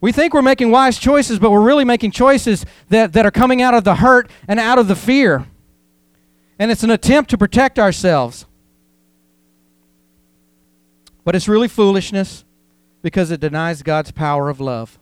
We 0.00 0.12
think 0.12 0.34
we're 0.34 0.42
making 0.42 0.70
wise 0.70 0.98
choices, 0.98 1.38
but 1.38 1.50
we're 1.50 1.62
really 1.62 1.84
making 1.84 2.10
choices 2.10 2.66
that, 2.90 3.12
that 3.14 3.24
are 3.24 3.30
coming 3.30 3.62
out 3.62 3.74
of 3.74 3.84
the 3.84 3.96
hurt 3.96 4.30
and 4.46 4.60
out 4.60 4.78
of 4.78 4.88
the 4.88 4.96
fear. 4.96 5.46
And 6.58 6.70
it's 6.70 6.82
an 6.82 6.90
attempt 6.90 7.30
to 7.30 7.38
protect 7.38 7.78
ourselves. 7.78 8.46
But 11.24 11.34
it's 11.34 11.48
really 11.48 11.68
foolishness 11.68 12.44
because 13.02 13.30
it 13.30 13.40
denies 13.40 13.82
God's 13.82 14.10
power 14.10 14.48
of 14.48 14.60
love. 14.60 14.98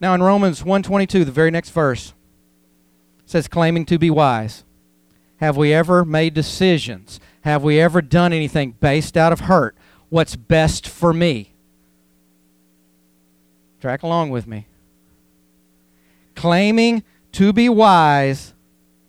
Now 0.00 0.14
in 0.14 0.22
Romans 0.22 0.62
1:22, 0.62 1.24
the 1.24 1.32
very 1.32 1.50
next 1.50 1.70
verse 1.70 2.12
says 3.26 3.48
claiming 3.48 3.86
to 3.86 3.98
be 3.98 4.10
wise. 4.10 4.64
Have 5.38 5.56
we 5.56 5.72
ever 5.72 6.04
made 6.04 6.34
decisions? 6.34 7.20
Have 7.42 7.62
we 7.62 7.80
ever 7.80 8.02
done 8.02 8.32
anything 8.32 8.72
based 8.80 9.16
out 9.16 9.32
of 9.32 9.40
hurt? 9.40 9.76
What's 10.08 10.36
best 10.36 10.86
for 10.86 11.12
me? 11.12 11.53
Track 13.84 14.02
along 14.02 14.30
with 14.30 14.46
me. 14.46 14.66
Claiming 16.34 17.04
to 17.32 17.52
be 17.52 17.68
wise 17.68 18.54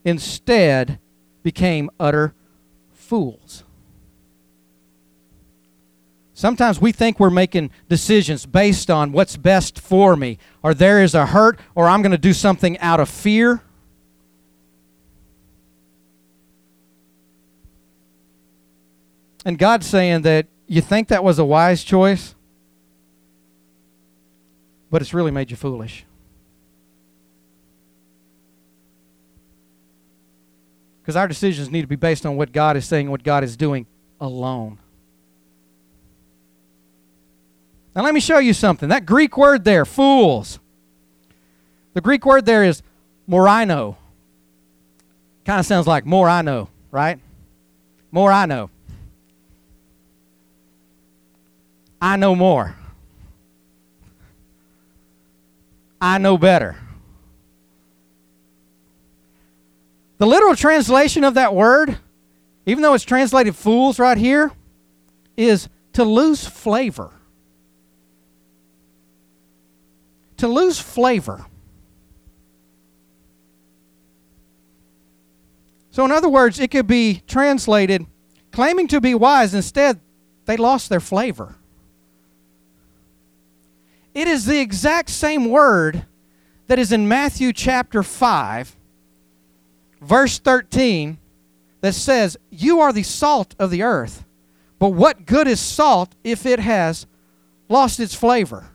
instead 0.04 1.00
became 1.44 1.90
utter 1.98 2.34
fools. 2.92 3.64
Sometimes 6.34 6.82
we 6.82 6.92
think 6.92 7.22
we're 7.22 7.30
making 7.30 7.70
decisions 7.88 8.46
based 8.46 8.92
on 8.92 9.14
what's 9.14 9.38
best 9.38 9.80
for 9.80 10.18
me, 10.18 10.40
or 10.62 10.74
there 10.74 11.02
is 11.02 11.16
a 11.16 11.28
hurt, 11.28 11.58
or 11.74 11.88
I'm 11.88 12.02
going 12.02 12.12
to 12.12 12.18
do 12.18 12.34
something 12.34 12.78
out 12.80 13.00
of 13.00 13.08
fear. 13.08 13.62
And 19.46 19.58
God's 19.58 19.88
saying 19.88 20.24
that 20.24 20.48
you 20.68 20.82
think 20.82 21.08
that 21.08 21.24
was 21.24 21.40
a 21.40 21.46
wise 21.46 21.82
choice? 21.82 22.36
But 24.96 25.02
it's 25.02 25.14
really 25.14 25.32
made 25.32 25.52
you 25.52 25.58
foolish. 25.58 26.06
Because 31.02 31.18
our 31.18 31.28
decisions 31.28 31.70
need 31.70 31.82
to 31.82 31.88
be 31.88 31.98
based 31.98 32.26
on 32.26 32.38
what 32.38 32.54
God 32.54 32.78
is 32.78 32.86
saying, 32.86 33.12
what 33.12 33.22
God 33.22 33.44
is 33.44 33.58
doing 33.58 33.88
alone. 34.22 34.78
Now, 37.94 38.04
let 38.04 38.14
me 38.14 38.22
show 38.22 38.38
you 38.38 38.54
something. 38.54 38.88
That 38.88 39.06
Greek 39.06 39.38
word 39.38 39.66
there, 39.66 39.84
fools, 39.84 40.60
the 41.94 42.00
Greek 42.00 42.26
word 42.26 42.46
there 42.46 42.64
is 42.64 42.82
moraino. 43.30 43.98
Kind 45.44 45.60
of 45.60 45.66
sounds 45.66 45.88
like 45.88 46.06
more 46.06 46.30
I 46.30 46.42
know, 46.42 46.70
right? 46.90 47.20
More 48.12 48.32
I 48.32 48.46
know. 48.46 48.70
I 52.02 52.16
know 52.16 52.34
more. 52.34 52.78
I 56.06 56.20
know 56.20 56.38
better. 56.38 56.76
The 60.20 60.28
literal 60.28 60.56
translation 60.56 61.24
of 61.24 61.34
that 61.34 61.56
word, 61.56 61.98
even 62.68 62.84
though 62.84 62.94
it's 62.94 63.04
translated 63.04 63.56
fools 63.56 63.98
right 63.98 64.16
here, 64.16 64.52
is 65.36 65.68
to 65.94 66.04
lose 66.04 66.46
flavor. 66.46 67.10
To 70.38 70.48
lose 70.48 70.80
flavor. 70.80 71.44
So, 75.90 76.06
in 76.06 76.12
other 76.12 76.30
words, 76.30 76.60
it 76.60 76.70
could 76.70 76.86
be 76.86 77.24
translated 77.26 78.06
claiming 78.52 78.88
to 78.90 79.02
be 79.02 79.16
wise, 79.16 79.56
instead, 79.56 80.00
they 80.46 80.56
lost 80.56 80.88
their 80.90 81.00
flavor. 81.00 81.56
It 84.16 84.30
is 84.30 84.46
the 84.46 84.62
exact 84.62 85.10
same 85.10 85.50
word 85.50 86.06
that 86.68 86.80
is 86.80 86.94
in 86.94 87.08
Matthew 87.08 87.52
chapter 87.52 88.02
5, 88.02 88.76
verse 90.02 90.40
13, 90.40 91.18
that 91.82 91.94
says, 91.94 92.38
You 92.50 92.80
are 92.80 92.94
the 92.94 93.04
salt 93.04 93.56
of 93.60 93.70
the 93.70 93.84
earth. 93.84 94.24
But 94.80 94.90
what 94.90 95.26
good 95.26 95.50
is 95.50 95.60
salt 95.60 96.16
if 96.24 96.46
it 96.46 96.60
has 96.60 97.06
lost 97.68 98.00
its 98.00 98.16
flavor? 98.16 98.70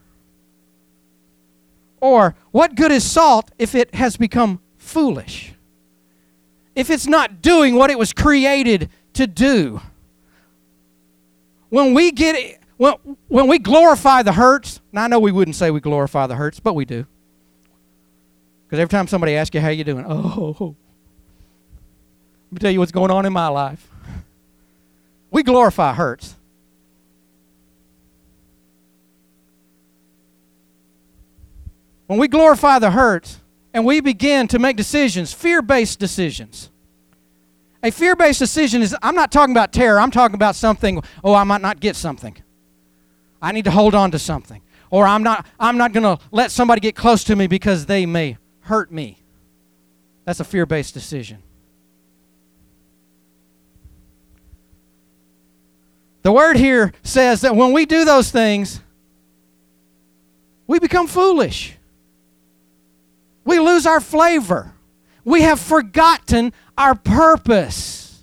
Or, 2.01 2.35
what 2.51 2.75
good 2.75 2.93
is 2.93 3.11
salt 3.11 3.51
if 3.59 3.75
it 3.75 3.95
has 3.95 4.19
become 4.19 4.61
foolish? 4.77 5.55
If 6.75 6.91
it's 6.91 7.07
not 7.07 7.41
doing 7.41 7.75
what 7.75 7.91
it 7.91 7.99
was 7.99 8.13
created 8.13 8.91
to 9.15 9.27
do? 9.27 9.81
When 11.71 11.95
we 11.95 12.11
get 12.13 12.60
when, 12.81 12.95
when 13.29 13.47
we 13.47 13.59
glorify 13.59 14.23
the 14.23 14.33
hurts, 14.33 14.81
and 14.91 15.01
I 15.01 15.07
know 15.07 15.21
we 15.21 15.33
wouldn't 15.33 15.55
say 15.55 15.71
we 15.71 15.81
glorify 15.81 16.27
the 16.27 16.37
hurts, 16.37 16.61
but 16.61 16.73
we 16.73 16.87
do. 16.87 17.05
Because 18.65 18.79
every 18.79 18.89
time 18.89 19.07
somebody 19.07 19.37
asks 19.37 19.55
you 19.55 19.61
how 19.61 19.69
you 19.69 19.85
doing, 19.85 20.07
oh, 20.09 20.55
let 20.59 22.53
me 22.53 22.59
tell 22.59 22.71
you 22.71 22.79
what's 22.79 22.91
going 22.91 23.11
on 23.11 23.27
in 23.27 23.35
my 23.35 23.49
life. 23.49 23.87
We 25.33 25.45
glorify 25.45 25.93
hurts. 25.95 26.35
When 32.09 32.19
we 32.19 32.27
glorify 32.27 32.81
the 32.81 32.91
hurts 32.91 33.39
and 33.73 33.85
we 33.85 34.01
begin 34.01 34.49
to 34.49 34.59
make 34.59 34.77
decisions, 34.77 35.33
fear 35.33 35.63
based 35.63 36.01
decisions. 36.01 36.71
A 37.85 37.93
fear 37.93 38.17
based 38.17 38.41
decision 38.41 38.83
is, 38.83 38.97
I'm 39.03 39.15
not 39.15 39.31
talking 39.31 39.53
about 39.53 39.73
terror, 39.73 40.01
I'm 40.01 40.11
talking 40.11 40.35
about 40.35 40.57
something, 40.57 41.01
oh, 41.23 41.35
I 41.35 41.45
might 41.45 41.61
not 41.61 41.79
get 41.79 41.95
something. 41.95 42.43
I 43.43 43.53
need 43.53 43.65
to 43.65 43.71
hold 43.71 43.95
on 43.95 44.11
to 44.11 44.19
something. 44.19 44.63
Or 44.91 45.07
I'm 45.07 45.23
not, 45.23 45.47
I'm 45.59 45.79
not 45.79 45.93
going 45.93 46.03
to 46.03 46.23
let 46.33 46.51
somebody 46.51 46.81
get 46.81 46.97
close 46.97 47.25
to 47.25 47.37
me 47.37 47.47
because 47.47 47.87
they 47.87 48.07
may 48.07 48.39
hurt 48.61 48.91
me. 48.91 49.19
That's 50.25 50.41
a 50.41 50.45
fear 50.45 50.67
based 50.67 50.95
decision. 50.95 51.43
The 56.23 56.33
word 56.33 56.57
here 56.57 56.93
says 57.03 57.41
that 57.43 57.57
when 57.57 57.73
we 57.73 57.87
do 57.87 58.05
those 58.05 58.31
things, 58.31 58.81
we 60.67 60.79
become 60.79 61.07
foolish. 61.07 61.77
We 63.45 63.59
lose 63.59 63.87
our 63.87 64.01
flavor. 64.01 64.73
We 65.25 65.43
have 65.43 65.59
forgotten 65.59 66.53
our 66.77 66.95
purpose. 66.95 68.23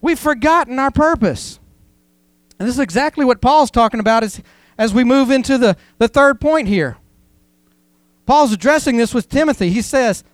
We've 0.00 0.18
forgotten 0.18 0.78
our 0.78 0.90
purpose. 0.90 1.58
And 2.58 2.66
this 2.66 2.74
is 2.74 2.80
exactly 2.80 3.24
what 3.24 3.40
Paul's 3.40 3.70
talking 3.70 4.00
about 4.00 4.24
as, 4.24 4.42
as 4.76 4.92
we 4.92 5.04
move 5.04 5.30
into 5.30 5.58
the, 5.58 5.76
the 5.98 6.08
third 6.08 6.40
point 6.40 6.68
here. 6.68 6.96
Paul's 8.26 8.52
addressing 8.52 8.96
this 8.96 9.14
with 9.14 9.28
Timothy. 9.28 9.70
He 9.70 9.80
says, 9.80 10.24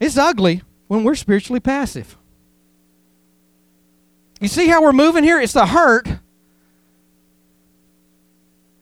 It's 0.00 0.16
ugly 0.16 0.62
when 0.86 1.04
we're 1.04 1.14
spiritually 1.14 1.60
passive. 1.60 2.16
You 4.40 4.48
see 4.48 4.68
how 4.68 4.82
we're 4.82 4.92
moving 4.92 5.22
here? 5.22 5.40
It's 5.40 5.52
the 5.52 5.66
hurt. 5.66 6.08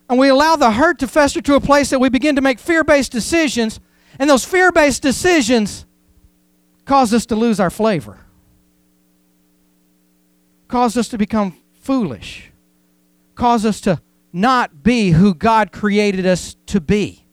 And 0.09 0.19
we 0.19 0.29
allow 0.29 0.57
the 0.57 0.71
hurt 0.71 1.01
to 1.01 1.09
fester 1.09 1.41
to 1.43 1.55
a 1.55 1.61
place 1.61 1.91
that 1.91 1.99
we 1.99 2.09
begin 2.09 2.37
to 2.37 2.41
make 2.41 2.59
fear 2.59 2.85
based 2.85 3.11
decisions. 3.11 3.81
And 4.19 4.31
those 4.31 4.45
fear 4.45 4.71
based 4.71 5.03
decisions 5.03 5.85
cause 6.85 7.13
us 7.13 7.27
to 7.27 7.37
lose 7.37 7.61
our 7.61 7.71
flavor, 7.71 8.19
cause 10.69 10.97
us 10.97 11.09
to 11.09 11.19
become 11.19 11.57
foolish, 11.89 12.53
cause 13.35 13.65
us 13.65 13.81
to 13.81 13.99
not 14.31 14.83
be 14.83 15.13
who 15.13 15.33
God 15.33 15.73
created 15.73 16.27
us 16.27 16.55
to 16.67 16.83
be. 16.83 17.25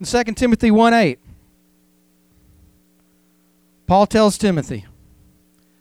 In 0.00 0.06
2 0.06 0.24
Timothy 0.32 0.70
1 0.70 0.94
8, 0.94 1.18
Paul 3.86 4.06
tells 4.06 4.38
Timothy, 4.38 4.86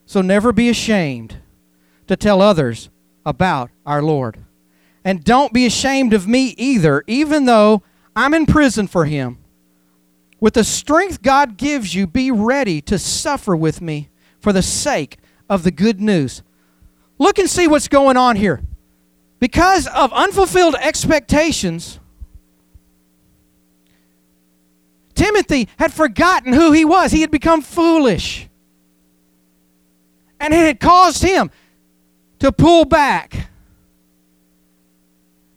So 0.05 0.19
never 0.19 0.51
be 0.51 0.67
ashamed 0.67 1.37
to 2.07 2.17
tell 2.17 2.41
others 2.41 2.89
about 3.25 3.69
our 3.85 4.01
Lord. 4.01 4.43
And 5.05 5.23
don't 5.23 5.53
be 5.53 5.65
ashamed 5.65 6.11
of 6.11 6.27
me 6.27 6.47
either, 6.57 7.05
even 7.07 7.45
though 7.45 7.83
I'm 8.17 8.33
in 8.33 8.47
prison 8.47 8.87
for 8.87 9.05
him. 9.05 9.37
With 10.43 10.56
the 10.56 10.65
strength 10.65 11.21
God 11.21 11.56
gives 11.56 11.95
you, 11.95 12.06
be 12.06 12.29
ready 12.29 12.82
to 12.82 12.99
suffer 12.99 13.56
with 13.56 13.79
me 13.79 14.10
for 14.41 14.51
the 14.51 14.62
sake 14.62 15.17
of 15.49 15.63
the 15.63 15.71
good 15.71 16.01
news. 16.01 16.43
Look 17.17 17.39
and 17.39 17.49
see 17.49 17.65
what's 17.65 17.88
going 17.88 18.17
on 18.17 18.36
here. 18.36 18.62
Because 19.39 19.88
of 19.88 20.12
unfulfilled 20.12 20.75
expectations, 20.75 21.97
Timothy 25.15 25.69
had 25.79 25.93
forgotten 25.93 26.51
who 26.51 26.73
he 26.73 26.84
was. 26.84 27.13
He 27.13 27.21
had 27.21 27.32
become 27.32 27.62
foolish. 27.62 28.49
And 30.41 30.53
it 30.53 30.58
had 30.58 30.82
caused 30.82 31.23
him 31.23 31.51
to 32.39 32.51
pull 32.51 32.84
back. 32.84 33.47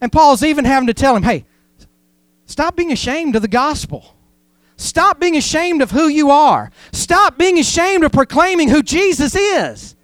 And 0.00 0.12
Paul's 0.12 0.44
even 0.44 0.64
having 0.64 0.86
to 0.86 0.94
tell 0.94 1.16
him, 1.16 1.24
hey, 1.24 1.44
stop 2.44 2.76
being 2.76 2.92
ashamed 2.92 3.34
of 3.34 3.42
the 3.42 3.48
gospel. 3.48 4.12
Stop 4.76 5.18
being 5.18 5.36
ashamed 5.36 5.82
of 5.82 5.90
who 5.90 6.08
you 6.08 6.30
are. 6.30 6.70
Stop 6.92 7.38
being 7.38 7.58
ashamed 7.58 8.04
of 8.04 8.12
proclaiming 8.12 8.68
who 8.68 8.82
Jesus 8.82 9.34
is. 9.34 9.96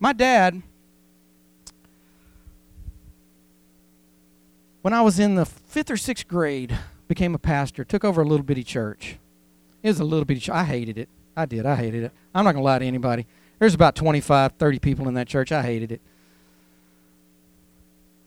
My 0.00 0.12
dad, 0.12 0.62
when 4.82 4.94
I 4.94 5.02
was 5.02 5.18
in 5.18 5.34
the 5.34 5.44
fifth 5.44 5.90
or 5.90 5.96
sixth 5.96 6.28
grade, 6.28 6.78
became 7.08 7.34
a 7.34 7.38
pastor, 7.38 7.84
took 7.84 8.04
over 8.04 8.22
a 8.22 8.24
little 8.24 8.44
bitty 8.44 8.62
church. 8.62 9.18
It 9.82 9.88
was 9.88 9.98
a 9.98 10.04
little 10.04 10.24
bitty 10.24 10.40
church. 10.40 10.54
I 10.54 10.64
hated 10.64 10.98
it. 10.98 11.08
I 11.36 11.46
did. 11.46 11.66
I 11.66 11.74
hated 11.74 12.04
it. 12.04 12.12
I'm 12.34 12.44
not 12.44 12.52
going 12.52 12.62
to 12.62 12.66
lie 12.66 12.78
to 12.78 12.84
anybody. 12.84 13.26
There's 13.58 13.74
about 13.74 13.96
25, 13.96 14.52
30 14.52 14.78
people 14.78 15.08
in 15.08 15.14
that 15.14 15.26
church. 15.26 15.50
I 15.50 15.62
hated 15.62 15.90
it. 15.90 16.00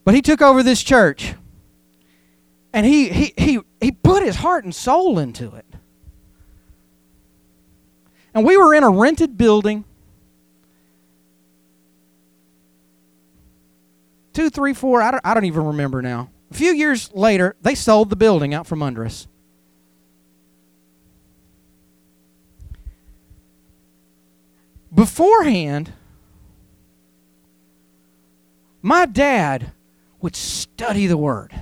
But 0.04 0.16
he 0.16 0.22
took 0.22 0.42
over 0.42 0.64
this 0.64 0.82
church. 0.82 1.36
And 2.74 2.86
he, 2.86 3.10
he, 3.10 3.34
he, 3.38 3.60
he 3.80 3.92
put 3.92 4.24
his 4.24 4.38
heart 4.38 4.64
and 4.64 4.74
soul 4.74 5.20
into 5.20 5.56
it. 5.56 5.66
And 8.34 8.46
we 8.46 8.56
were 8.56 8.74
in 8.74 8.84
a 8.84 8.90
rented 8.90 9.38
building. 9.38 9.84
Two, 14.34 14.50
three, 14.50 14.74
four, 14.74 15.02
I 15.02 15.12
don't, 15.12 15.22
I 15.26 15.34
don't 15.34 15.46
even 15.46 15.66
remember 15.66 16.02
now. 16.02 16.30
A 16.50 16.54
few 16.54 16.72
years 16.74 17.12
later, 17.14 17.56
they 17.62 17.76
sold 17.76 18.10
the 18.10 18.16
building 18.16 18.54
out 18.54 18.66
from 18.66 18.82
under 18.82 19.06
us. 19.06 19.28
beforehand, 24.94 25.94
my 28.82 29.06
dad 29.06 29.72
would 30.21 30.36
study 30.36 31.07
the 31.07 31.17
Word. 31.17 31.53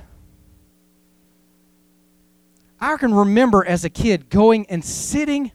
I 2.80 2.96
can 2.98 3.14
remember 3.14 3.66
as 3.66 3.84
a 3.84 3.90
kid 3.90 4.30
going 4.30 4.66
and 4.68 4.84
sitting 4.84 5.52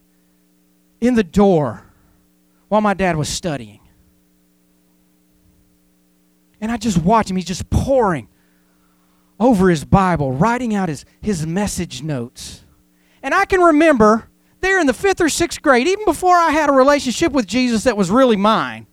in 1.01 1.15
the 1.15 1.25
door 1.25 1.85
while 2.69 2.81
my 2.81 2.95
dad 2.95 3.17
was 3.17 3.29
studying. 3.29 3.81
And 6.61 6.71
I 6.71 6.77
just 6.77 6.99
watched 6.99 7.31
him. 7.31 7.37
He's 7.37 7.45
just 7.45 7.69
pouring 7.71 8.29
over 9.39 9.69
his 9.69 9.85
Bible, 9.85 10.33
writing 10.33 10.75
out 10.75 10.89
his, 10.89 11.05
his 11.21 11.47
message 11.47 12.03
notes. 12.03 12.65
And 13.23 13.35
I 13.35 13.45
can 13.45 13.61
remember 13.61 14.29
there 14.61 14.81
in 14.81 14.87
the 14.87 14.95
fifth 14.95 15.21
or 15.21 15.29
sixth 15.29 15.61
grade, 15.61 15.87
even 15.87 16.05
before 16.05 16.37
I 16.37 16.51
had 16.51 16.71
a 16.71 16.73
relationship 16.73 17.33
with 17.33 17.47
Jesus 17.47 17.85
that 17.85 17.97
was 17.97 18.11
really 18.11 18.37
mine, 18.37 18.87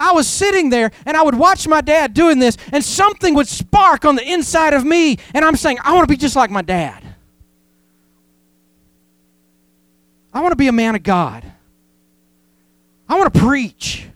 I 0.00 0.12
was 0.12 0.26
sitting 0.26 0.70
there 0.70 0.90
and 1.06 1.16
I 1.16 1.22
would 1.22 1.34
watch 1.34 1.68
my 1.68 1.80
dad 1.80 2.14
doing 2.14 2.38
this, 2.38 2.56
and 2.72 2.84
something 2.84 3.34
would 3.34 3.46
spark 3.46 4.04
on 4.04 4.16
the 4.16 4.28
inside 4.28 4.74
of 4.74 4.84
me, 4.84 5.18
and 5.34 5.44
I'm 5.44 5.56
saying, 5.56 5.78
I 5.84 5.92
want 5.92 6.08
to 6.08 6.12
be 6.12 6.16
just 6.16 6.34
like 6.34 6.50
my 6.50 6.62
dad. 6.62 7.04
I 10.32 10.40
want 10.40 10.52
to 10.52 10.56
be 10.56 10.68
a 10.68 10.72
man 10.72 10.94
of 10.94 11.02
God. 11.02 11.44
I 13.08 13.18
want 13.18 13.32
to 13.32 13.40
preach. 13.40 14.06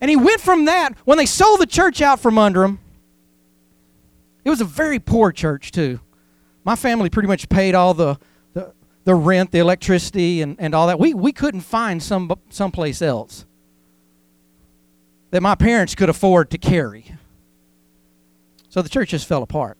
And 0.00 0.10
he 0.10 0.16
went 0.16 0.40
from 0.40 0.66
that 0.66 0.94
when 1.04 1.18
they 1.18 1.26
sold 1.26 1.60
the 1.60 1.66
church 1.66 2.00
out 2.00 2.20
from 2.20 2.38
under 2.38 2.62
him. 2.62 2.78
It 4.44 4.50
was 4.50 4.60
a 4.60 4.66
very 4.66 4.98
poor 4.98 5.32
church, 5.32 5.72
too 5.72 6.00
my 6.66 6.74
family 6.74 7.08
pretty 7.08 7.28
much 7.28 7.48
paid 7.48 7.76
all 7.76 7.94
the, 7.94 8.18
the, 9.06 9.14
rent, 9.14 9.52
the 9.52 9.60
electricity, 9.60 10.42
and, 10.42 10.56
and 10.58 10.74
all 10.74 10.88
that. 10.88 10.98
We, 10.98 11.14
we 11.14 11.32
couldn't 11.32 11.60
find 11.60 12.02
some 12.02 12.30
someplace 12.50 13.00
else 13.00 13.46
that 15.30 15.40
my 15.40 15.54
parents 15.54 15.94
could 15.94 16.08
afford 16.08 16.50
to 16.50 16.58
carry. 16.58 17.12
So 18.68 18.82
the 18.82 18.88
church 18.88 19.10
just 19.10 19.28
fell 19.28 19.44
apart. 19.44 19.78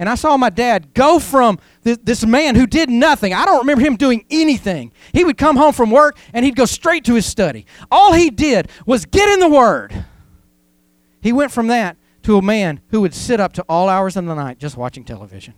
And 0.00 0.08
I 0.08 0.16
saw 0.16 0.36
my 0.36 0.50
dad 0.50 0.94
go 0.94 1.20
from 1.20 1.60
this, 1.82 1.98
this, 2.02 2.26
man 2.26 2.56
who 2.56 2.66
did 2.66 2.90
nothing. 2.90 3.32
I 3.32 3.44
don't 3.44 3.60
remember 3.60 3.84
him 3.84 3.96
doing 3.96 4.24
anything. 4.30 4.92
He 5.12 5.24
would 5.24 5.38
come 5.38 5.56
home 5.56 5.72
from 5.72 5.90
work 5.90 6.18
and 6.32 6.44
he'd 6.44 6.56
go 6.56 6.66
straight 6.66 7.04
to 7.04 7.14
his 7.14 7.26
study. 7.26 7.66
All 7.90 8.12
he 8.12 8.30
did 8.30 8.68
was 8.84 9.06
get 9.06 9.28
in 9.28 9.38
the 9.38 9.48
Word. 9.48 10.04
He 11.20 11.32
went 11.32 11.52
from 11.52 11.68
that 11.68 11.96
to 12.24 12.36
a 12.36 12.42
man 12.42 12.80
who 12.88 13.00
would 13.00 13.14
sit 13.14 13.38
up 13.38 13.52
to 13.54 13.64
all 13.68 13.88
hours 13.88 14.16
of 14.16 14.24
the 14.24 14.34
night 14.34 14.58
just 14.58 14.76
watching 14.76 15.04
television. 15.04 15.54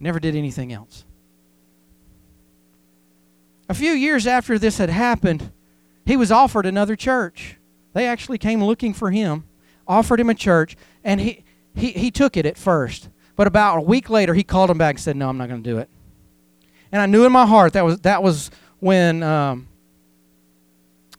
Never 0.00 0.20
did 0.20 0.36
anything 0.36 0.72
else. 0.72 1.04
A 3.68 3.74
few 3.74 3.92
years 3.92 4.26
after 4.26 4.58
this 4.58 4.78
had 4.78 4.90
happened, 4.90 5.52
he 6.06 6.16
was 6.16 6.32
offered 6.32 6.64
another 6.64 6.96
church. 6.96 7.56
They 7.92 8.06
actually 8.06 8.38
came 8.38 8.62
looking 8.62 8.94
for 8.94 9.10
him, 9.10 9.44
offered 9.86 10.20
him 10.20 10.30
a 10.30 10.34
church, 10.34 10.76
and 11.04 11.20
he, 11.20 11.44
he, 11.74 11.90
he 11.92 12.10
took 12.10 12.36
it 12.36 12.46
at 12.46 12.56
first. 12.56 13.10
But 13.36 13.46
about 13.46 13.78
a 13.78 13.82
week 13.82 14.08
later, 14.08 14.34
he 14.34 14.42
called 14.42 14.70
him 14.70 14.78
back 14.78 14.94
and 14.94 15.00
said, 15.00 15.16
No, 15.16 15.28
I'm 15.28 15.36
not 15.36 15.48
going 15.48 15.62
to 15.62 15.70
do 15.70 15.78
it. 15.78 15.88
And 16.90 17.02
I 17.02 17.06
knew 17.06 17.24
in 17.26 17.32
my 17.32 17.46
heart 17.46 17.74
that 17.74 17.84
was, 17.84 18.00
that 18.00 18.22
was 18.22 18.50
when 18.80 19.22
um, 19.22 19.68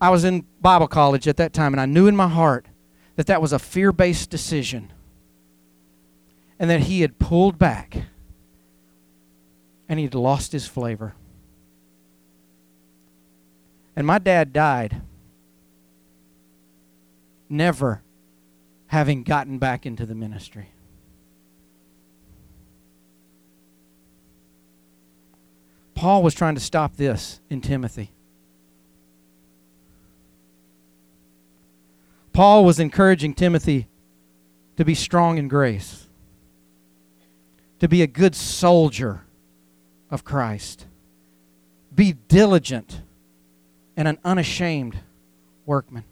I 0.02 0.10
was 0.10 0.24
in 0.24 0.46
Bible 0.62 0.88
college 0.88 1.28
at 1.28 1.38
that 1.38 1.54
time, 1.54 1.74
and 1.74 1.82
I 1.82 1.86
knew 1.86 2.08
in 2.08 2.16
my 2.16 2.28
heart 2.28 2.66
that 3.16 3.28
that 3.28 3.42
was 3.42 3.54
a 3.54 3.60
fear 3.60 3.92
based 3.92 4.30
decision 4.30 4.92
and 6.58 6.70
that 6.70 6.82
he 6.82 7.02
had 7.02 7.20
pulled 7.20 7.60
back 7.60 8.06
and 9.90 10.00
he'd 10.00 10.14
lost 10.14 10.52
his 10.52 10.68
flavor. 10.68 11.16
And 13.96 14.06
my 14.06 14.20
dad 14.20 14.54
died 14.54 15.02
never 17.50 18.04
having 18.88 19.24
gotten 19.24 19.58
back 19.58 19.88
into 19.88 20.06
the 20.06 20.14
ministry. 20.16 20.70
Paul 25.96 26.24
was 26.24 26.34
trying 26.34 26.56
to 26.56 26.62
stop 26.62 26.96
this 26.96 27.42
in 27.50 27.60
Timothy. 27.60 28.12
Paul 32.32 32.64
was 32.64 32.80
encouraging 32.80 33.34
Timothy 33.34 33.88
to 34.78 34.86
be 34.86 34.96
strong 34.96 35.38
in 35.38 35.50
grace, 35.50 36.08
to 37.80 37.90
be 37.90 38.02
a 38.02 38.08
good 38.08 38.34
soldier 38.34 39.24
of 40.10 40.24
Christ, 40.24 40.86
be 41.94 42.14
diligent 42.28 43.02
and 43.96 44.08
an 44.08 44.18
unashamed 44.24 45.00
workman. 45.66 46.04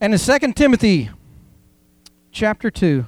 And 0.00 0.12
in 0.12 0.18
2 0.18 0.52
Timothy 0.52 1.10
chapter 2.32 2.70
2, 2.70 3.06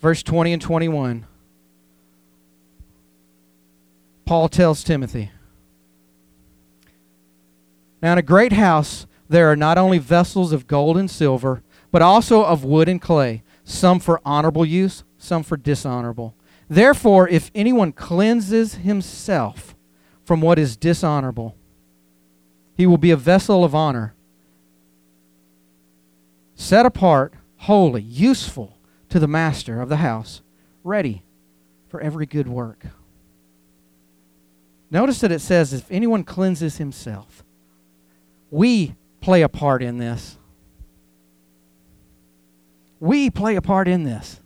verse 0.00 0.22
20 0.22 0.52
and 0.54 0.62
21, 0.62 1.26
Paul 4.24 4.48
tells 4.48 4.84
Timothy, 4.84 5.30
now, 8.02 8.12
in 8.12 8.18
a 8.18 8.22
great 8.22 8.52
house, 8.52 9.06
there 9.28 9.50
are 9.50 9.56
not 9.56 9.76
only 9.76 9.98
vessels 9.98 10.52
of 10.52 10.66
gold 10.66 10.96
and 10.96 11.10
silver, 11.10 11.62
but 11.92 12.02
also 12.02 12.42
of 12.44 12.64
wood 12.64 12.88
and 12.88 13.00
clay, 13.00 13.42
some 13.70 14.00
for 14.00 14.20
honorable 14.24 14.64
use, 14.64 15.04
some 15.18 15.42
for 15.42 15.56
dishonorable. 15.56 16.34
Therefore, 16.68 17.28
if 17.28 17.50
anyone 17.54 17.92
cleanses 17.92 18.76
himself 18.76 19.74
from 20.30 20.40
what 20.40 20.58
is 20.58 20.76
dishonorable. 20.76 21.56
He 22.76 22.86
will 22.86 22.98
be 22.98 23.10
a 23.10 23.16
vessel 23.16 23.64
of 23.64 23.74
honor, 23.74 24.14
set 26.54 26.86
apart, 26.86 27.34
holy, 27.56 28.02
useful 28.02 28.78
to 29.08 29.18
the 29.18 29.26
master 29.26 29.80
of 29.80 29.88
the 29.88 29.96
house, 29.96 30.40
ready 30.84 31.22
for 31.88 32.00
every 32.00 32.26
good 32.26 32.46
work. 32.46 32.86
Notice 34.90 35.20
that 35.20 35.32
it 35.32 35.40
says, 35.40 35.72
if 35.72 35.90
anyone 35.90 36.24
cleanses 36.24 36.76
himself, 36.76 37.44
we 38.50 38.94
play 39.20 39.42
a 39.42 39.48
part 39.48 39.82
in 39.82 39.98
this. 39.98 40.38
We 43.00 43.30
play 43.30 43.56
a 43.56 43.62
part 43.62 43.88
in 43.88 44.04
this. 44.04 44.40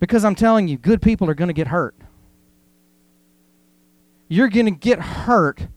Because 0.00 0.24
I'm 0.24 0.34
telling 0.34 0.66
you, 0.66 0.76
good 0.76 1.00
people 1.00 1.30
are 1.30 1.34
going 1.34 1.48
to 1.48 1.54
get 1.54 1.68
hurt. 1.68 1.94
You're 4.28 4.48
going 4.48 4.66
to 4.66 4.70
get 4.70 5.00
hurt 5.00 5.68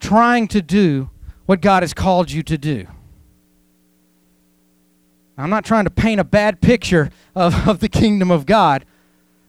trying 0.00 0.48
to 0.48 0.60
do 0.60 1.10
what 1.46 1.60
God 1.60 1.82
has 1.82 1.94
called 1.94 2.30
you 2.30 2.42
to 2.42 2.58
do. 2.58 2.86
I'm 5.36 5.50
not 5.50 5.64
trying 5.64 5.84
to 5.84 5.90
paint 5.90 6.20
a 6.20 6.24
bad 6.24 6.60
picture 6.60 7.10
of, 7.34 7.68
of 7.68 7.80
the 7.80 7.88
kingdom 7.88 8.30
of 8.30 8.46
God 8.46 8.84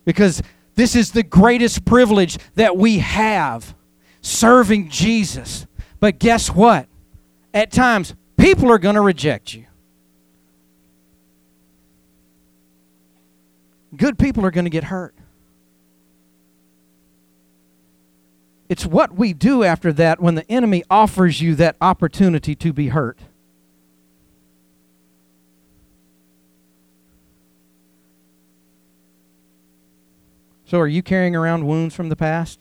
because 0.03 0.41
this 0.75 0.95
is 0.95 1.11
the 1.11 1.23
greatest 1.23 1.85
privilege 1.85 2.37
that 2.55 2.77
we 2.77 2.99
have 2.99 3.75
serving 4.21 4.89
Jesus. 4.89 5.67
But 5.99 6.19
guess 6.19 6.49
what? 6.49 6.87
At 7.53 7.71
times, 7.71 8.13
people 8.37 8.69
are 8.71 8.77
going 8.77 8.95
to 8.95 9.01
reject 9.01 9.53
you. 9.53 9.65
Good 13.95 14.17
people 14.17 14.45
are 14.45 14.51
going 14.51 14.65
to 14.65 14.69
get 14.69 14.85
hurt. 14.85 15.15
It's 18.67 18.85
what 18.85 19.15
we 19.15 19.33
do 19.33 19.63
after 19.63 19.93
that 19.93 20.19
when 20.19 20.35
the 20.35 20.49
enemy 20.51 20.83
offers 20.89 21.39
you 21.39 21.55
that 21.55 21.75
opportunity 21.81 22.55
to 22.55 22.73
be 22.73 22.89
hurt. 22.89 23.19
So, 30.65 30.79
are 30.79 30.87
you 30.87 31.03
carrying 31.03 31.35
around 31.35 31.67
wounds 31.67 31.93
from 31.93 32.09
the 32.09 32.15
past? 32.15 32.59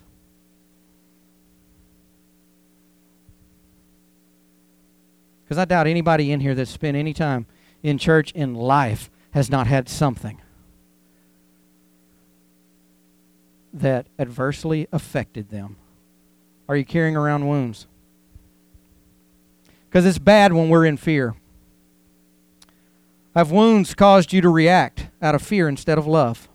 Because 5.45 5.57
I 5.57 5.65
doubt 5.65 5.87
anybody 5.87 6.31
in 6.31 6.41
here 6.41 6.55
that's 6.55 6.71
spent 6.71 6.99
any 6.99 7.15
time 7.15 7.47
in 7.83 7.97
church 7.97 8.31
in 8.33 8.55
life 8.55 9.11
has 9.31 9.51
not 9.51 9.67
had 9.67 9.89
something 9.89 10.39
that 13.75 14.07
adversely 14.19 14.87
affected 14.93 15.51
them. 15.51 15.77
Are 16.69 16.77
you 16.77 16.85
carrying 16.85 17.17
around 17.17 17.47
wounds? 17.47 17.87
Because 19.89 20.07
it's 20.07 20.19
bad 20.19 20.53
when 20.53 20.69
we're 20.69 20.87
in 20.87 20.97
fear. 20.97 21.35
Have 23.35 23.51
wounds 23.51 23.95
caused 23.95 24.33
you 24.33 24.41
to 24.41 24.49
react 24.49 25.09
out 25.21 25.35
of 25.35 25.43
fear 25.43 25.69
instead 25.69 25.99
of 25.99 26.07
love? 26.07 26.49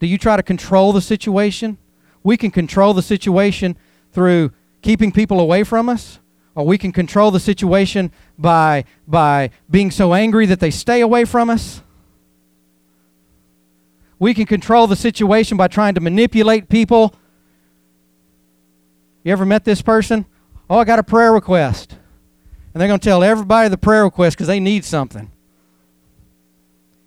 Do 0.00 0.06
you 0.06 0.18
try 0.18 0.36
to 0.36 0.42
control 0.42 0.92
the 0.92 1.00
situation? 1.00 1.78
We 2.22 2.36
can 2.36 2.50
control 2.50 2.92
the 2.92 3.02
situation 3.02 3.76
through 4.12 4.52
keeping 4.82 5.12
people 5.12 5.38
away 5.38 5.62
from 5.62 5.88
us, 5.88 6.18
or 6.54 6.66
we 6.66 6.76
can 6.76 6.90
control 6.90 7.30
the 7.30 7.38
situation 7.38 8.10
by, 8.36 8.84
by 9.06 9.50
being 9.70 9.90
so 9.90 10.12
angry 10.12 10.46
that 10.46 10.58
they 10.58 10.70
stay 10.70 11.00
away 11.00 11.24
from 11.24 11.50
us. 11.50 11.82
We 14.20 14.34
can 14.34 14.44
control 14.46 14.86
the 14.86 14.96
situation 14.96 15.56
by 15.56 15.66
trying 15.66 15.94
to 15.94 16.00
manipulate 16.00 16.68
people. 16.68 17.14
You 19.24 19.32
ever 19.32 19.46
met 19.46 19.64
this 19.64 19.82
person? 19.82 20.26
Oh, 20.68 20.78
I 20.78 20.84
got 20.84 20.98
a 20.98 21.02
prayer 21.02 21.32
request. 21.32 21.96
And 22.72 22.80
they're 22.80 22.86
going 22.86 23.00
to 23.00 23.04
tell 23.04 23.24
everybody 23.24 23.68
the 23.70 23.78
prayer 23.78 24.04
request 24.04 24.36
because 24.36 24.46
they 24.46 24.60
need 24.60 24.84
something. 24.84 25.32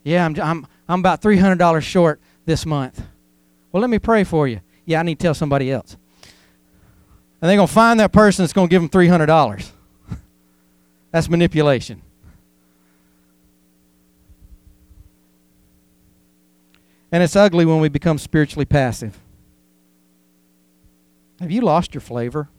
Yeah, 0.03 0.25
I'm, 0.25 0.37
I'm, 0.41 0.67
I'm 0.89 0.99
about 0.99 1.21
$300 1.21 1.81
short 1.83 2.19
this 2.45 2.65
month. 2.65 3.01
Well, 3.71 3.79
let 3.79 3.89
me 3.89 3.99
pray 3.99 4.23
for 4.23 4.47
you. 4.47 4.59
Yeah, 4.85 4.99
I 4.99 5.03
need 5.03 5.19
to 5.19 5.23
tell 5.23 5.33
somebody 5.35 5.71
else. 5.71 5.95
And 7.41 7.49
they're 7.49 7.57
going 7.57 7.67
to 7.67 7.73
find 7.73 7.99
that 7.99 8.11
person 8.11 8.43
that's 8.43 8.53
going 8.53 8.67
to 8.67 8.71
give 8.71 8.81
them 8.81 8.89
$300. 8.89 9.69
that's 11.11 11.29
manipulation. 11.29 12.01
And 17.13 17.21
it's 17.21 17.35
ugly 17.35 17.63
when 17.63 17.79
we 17.79 17.89
become 17.89 18.17
spiritually 18.17 18.65
passive. 18.65 19.19
Have 21.39 21.51
you 21.51 21.61
lost 21.61 21.93
your 21.93 22.01
flavor? 22.01 22.49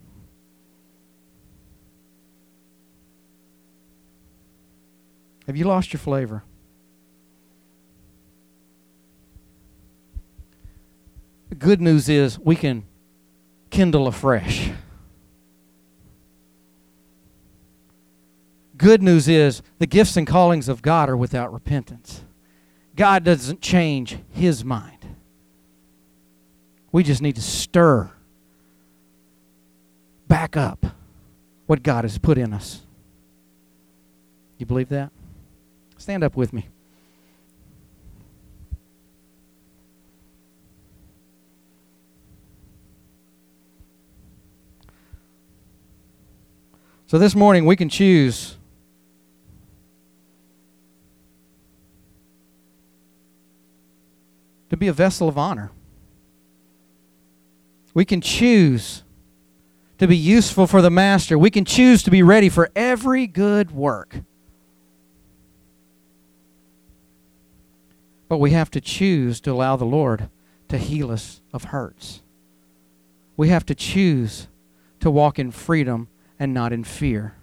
Have 5.45 5.57
you 5.57 5.65
lost 5.65 5.91
your 5.91 5.99
flavor? 5.99 6.43
The 11.49 11.55
good 11.55 11.81
news 11.81 12.07
is 12.07 12.39
we 12.39 12.55
can 12.55 12.85
kindle 13.71 14.07
afresh. 14.07 14.71
Good 18.77 19.03
news 19.03 19.27
is 19.27 19.61
the 19.79 19.85
gifts 19.85 20.15
and 20.15 20.25
callings 20.25 20.69
of 20.69 20.81
God 20.81 21.09
are 21.09 21.17
without 21.17 21.51
repentance. 21.51 22.23
God 22.95 23.23
doesn't 23.23 23.61
change 23.61 24.17
his 24.31 24.63
mind. 24.63 25.05
We 26.91 27.03
just 27.03 27.21
need 27.21 27.35
to 27.35 27.41
stir 27.41 28.09
back 30.27 30.55
up 30.55 30.85
what 31.65 31.83
God 31.83 32.05
has 32.05 32.17
put 32.17 32.37
in 32.37 32.53
us. 32.53 32.81
You 34.57 34.65
believe 34.65 34.89
that? 34.89 35.11
Stand 35.97 36.23
up 36.23 36.37
with 36.37 36.53
me. 36.53 36.69
So 47.07 47.19
this 47.19 47.35
morning 47.35 47.65
we 47.65 47.75
can 47.75 47.89
choose 47.89 48.57
to 54.75 54.79
be 54.79 54.87
a 54.89 54.93
vessel 54.93 55.29
of 55.29 55.37
honor. 55.37 55.71
We 57.93 58.03
can 58.03 58.19
choose 58.19 59.03
to 59.99 60.07
be 60.07 60.17
useful 60.17 60.67
for 60.67 60.81
the 60.81 60.89
master. 60.89 61.37
We 61.37 61.49
can 61.49 61.63
choose 61.63 62.03
to 62.03 62.11
be 62.11 62.21
ready 62.21 62.49
for 62.49 62.69
every 62.75 63.25
good 63.25 63.71
work. 63.71 64.17
But 68.27 68.39
we 68.39 68.51
have 68.51 68.69
to 68.71 68.81
choose 68.81 69.39
to 69.41 69.51
allow 69.51 69.77
the 69.77 69.85
Lord 69.85 70.29
to 70.67 70.77
heal 70.77 71.09
us 71.09 71.39
of 71.53 71.65
hurts. 71.65 72.21
We 73.37 73.47
have 73.47 73.65
to 73.67 73.75
choose 73.75 74.47
to 74.99 75.09
walk 75.09 75.39
in 75.39 75.51
freedom 75.51 76.09
and 76.37 76.53
not 76.53 76.73
in 76.73 76.83
fear. 76.83 77.35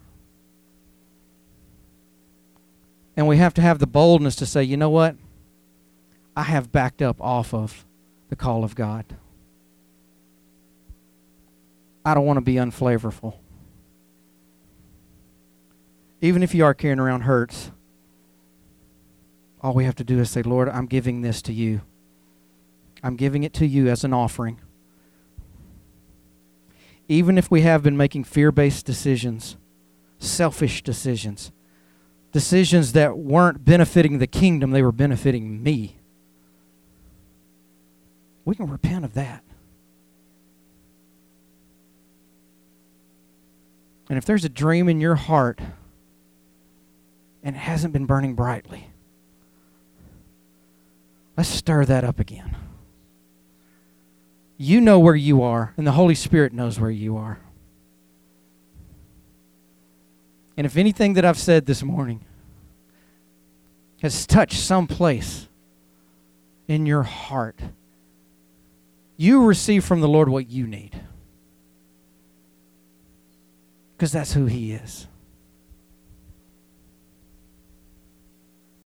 And 3.16 3.26
we 3.26 3.38
have 3.38 3.54
to 3.54 3.62
have 3.62 3.78
the 3.78 3.86
boldness 3.86 4.36
to 4.36 4.46
say, 4.46 4.62
you 4.62 4.76
know 4.76 4.90
what? 4.90 5.16
I 6.36 6.42
have 6.42 6.72
backed 6.72 7.02
up 7.02 7.20
off 7.20 7.52
of 7.52 7.84
the 8.28 8.36
call 8.36 8.64
of 8.64 8.74
God. 8.74 9.04
I 12.04 12.14
don't 12.14 12.26
want 12.26 12.38
to 12.38 12.42
be 12.42 12.54
unflavorful. 12.54 13.34
Even 16.20 16.42
if 16.42 16.54
you 16.54 16.64
are 16.64 16.74
carrying 16.74 16.98
around 16.98 17.22
hurts, 17.22 17.70
all 19.60 19.74
we 19.74 19.84
have 19.84 19.96
to 19.96 20.04
do 20.04 20.18
is 20.18 20.30
say, 20.30 20.42
Lord, 20.42 20.68
I'm 20.68 20.86
giving 20.86 21.22
this 21.22 21.42
to 21.42 21.52
you. 21.52 21.82
I'm 23.02 23.16
giving 23.16 23.42
it 23.42 23.52
to 23.54 23.66
you 23.66 23.88
as 23.88 24.04
an 24.04 24.12
offering 24.12 24.60
even 27.12 27.36
if 27.36 27.50
we 27.50 27.60
have 27.60 27.82
been 27.82 27.96
making 27.96 28.24
fear 28.24 28.50
based 28.50 28.86
decisions, 28.86 29.56
selfish 30.18 30.82
decisions, 30.82 31.52
decisions 32.32 32.92
that 32.92 33.18
weren't 33.18 33.64
benefiting 33.64 34.18
the 34.18 34.26
kingdom, 34.26 34.70
they 34.70 34.82
were 34.82 34.92
benefiting 34.92 35.62
me. 35.62 35.96
We 38.44 38.54
can 38.54 38.68
repent 38.68 39.04
of 39.04 39.14
that. 39.14 39.42
And 44.08 44.18
if 44.18 44.24
there's 44.24 44.44
a 44.44 44.48
dream 44.48 44.88
in 44.88 45.00
your 45.00 45.14
heart 45.14 45.60
and 47.42 47.56
it 47.56 47.58
hasn't 47.58 47.92
been 47.92 48.04
burning 48.04 48.34
brightly, 48.34 48.88
let's 51.36 51.48
stir 51.48 51.84
that 51.86 52.04
up 52.04 52.20
again. 52.20 52.56
You 54.58 54.80
know 54.80 54.98
where 54.98 55.16
you 55.16 55.42
are, 55.42 55.72
and 55.76 55.86
the 55.86 55.92
Holy 55.92 56.14
Spirit 56.14 56.52
knows 56.52 56.78
where 56.78 56.90
you 56.90 57.16
are. 57.16 57.40
And 60.56 60.66
if 60.66 60.76
anything 60.76 61.14
that 61.14 61.24
I've 61.24 61.38
said 61.38 61.66
this 61.66 61.82
morning 61.82 62.20
has 64.02 64.26
touched 64.26 64.58
some 64.58 64.86
place 64.86 65.48
in 66.68 66.86
your 66.86 67.02
heart, 67.02 67.58
you 69.22 69.44
receive 69.44 69.84
from 69.84 70.00
the 70.00 70.08
Lord 70.08 70.28
what 70.28 70.50
you 70.50 70.66
need. 70.66 71.00
Because 73.96 74.10
that's 74.10 74.32
who 74.32 74.46
He 74.46 74.72
is. 74.72 75.06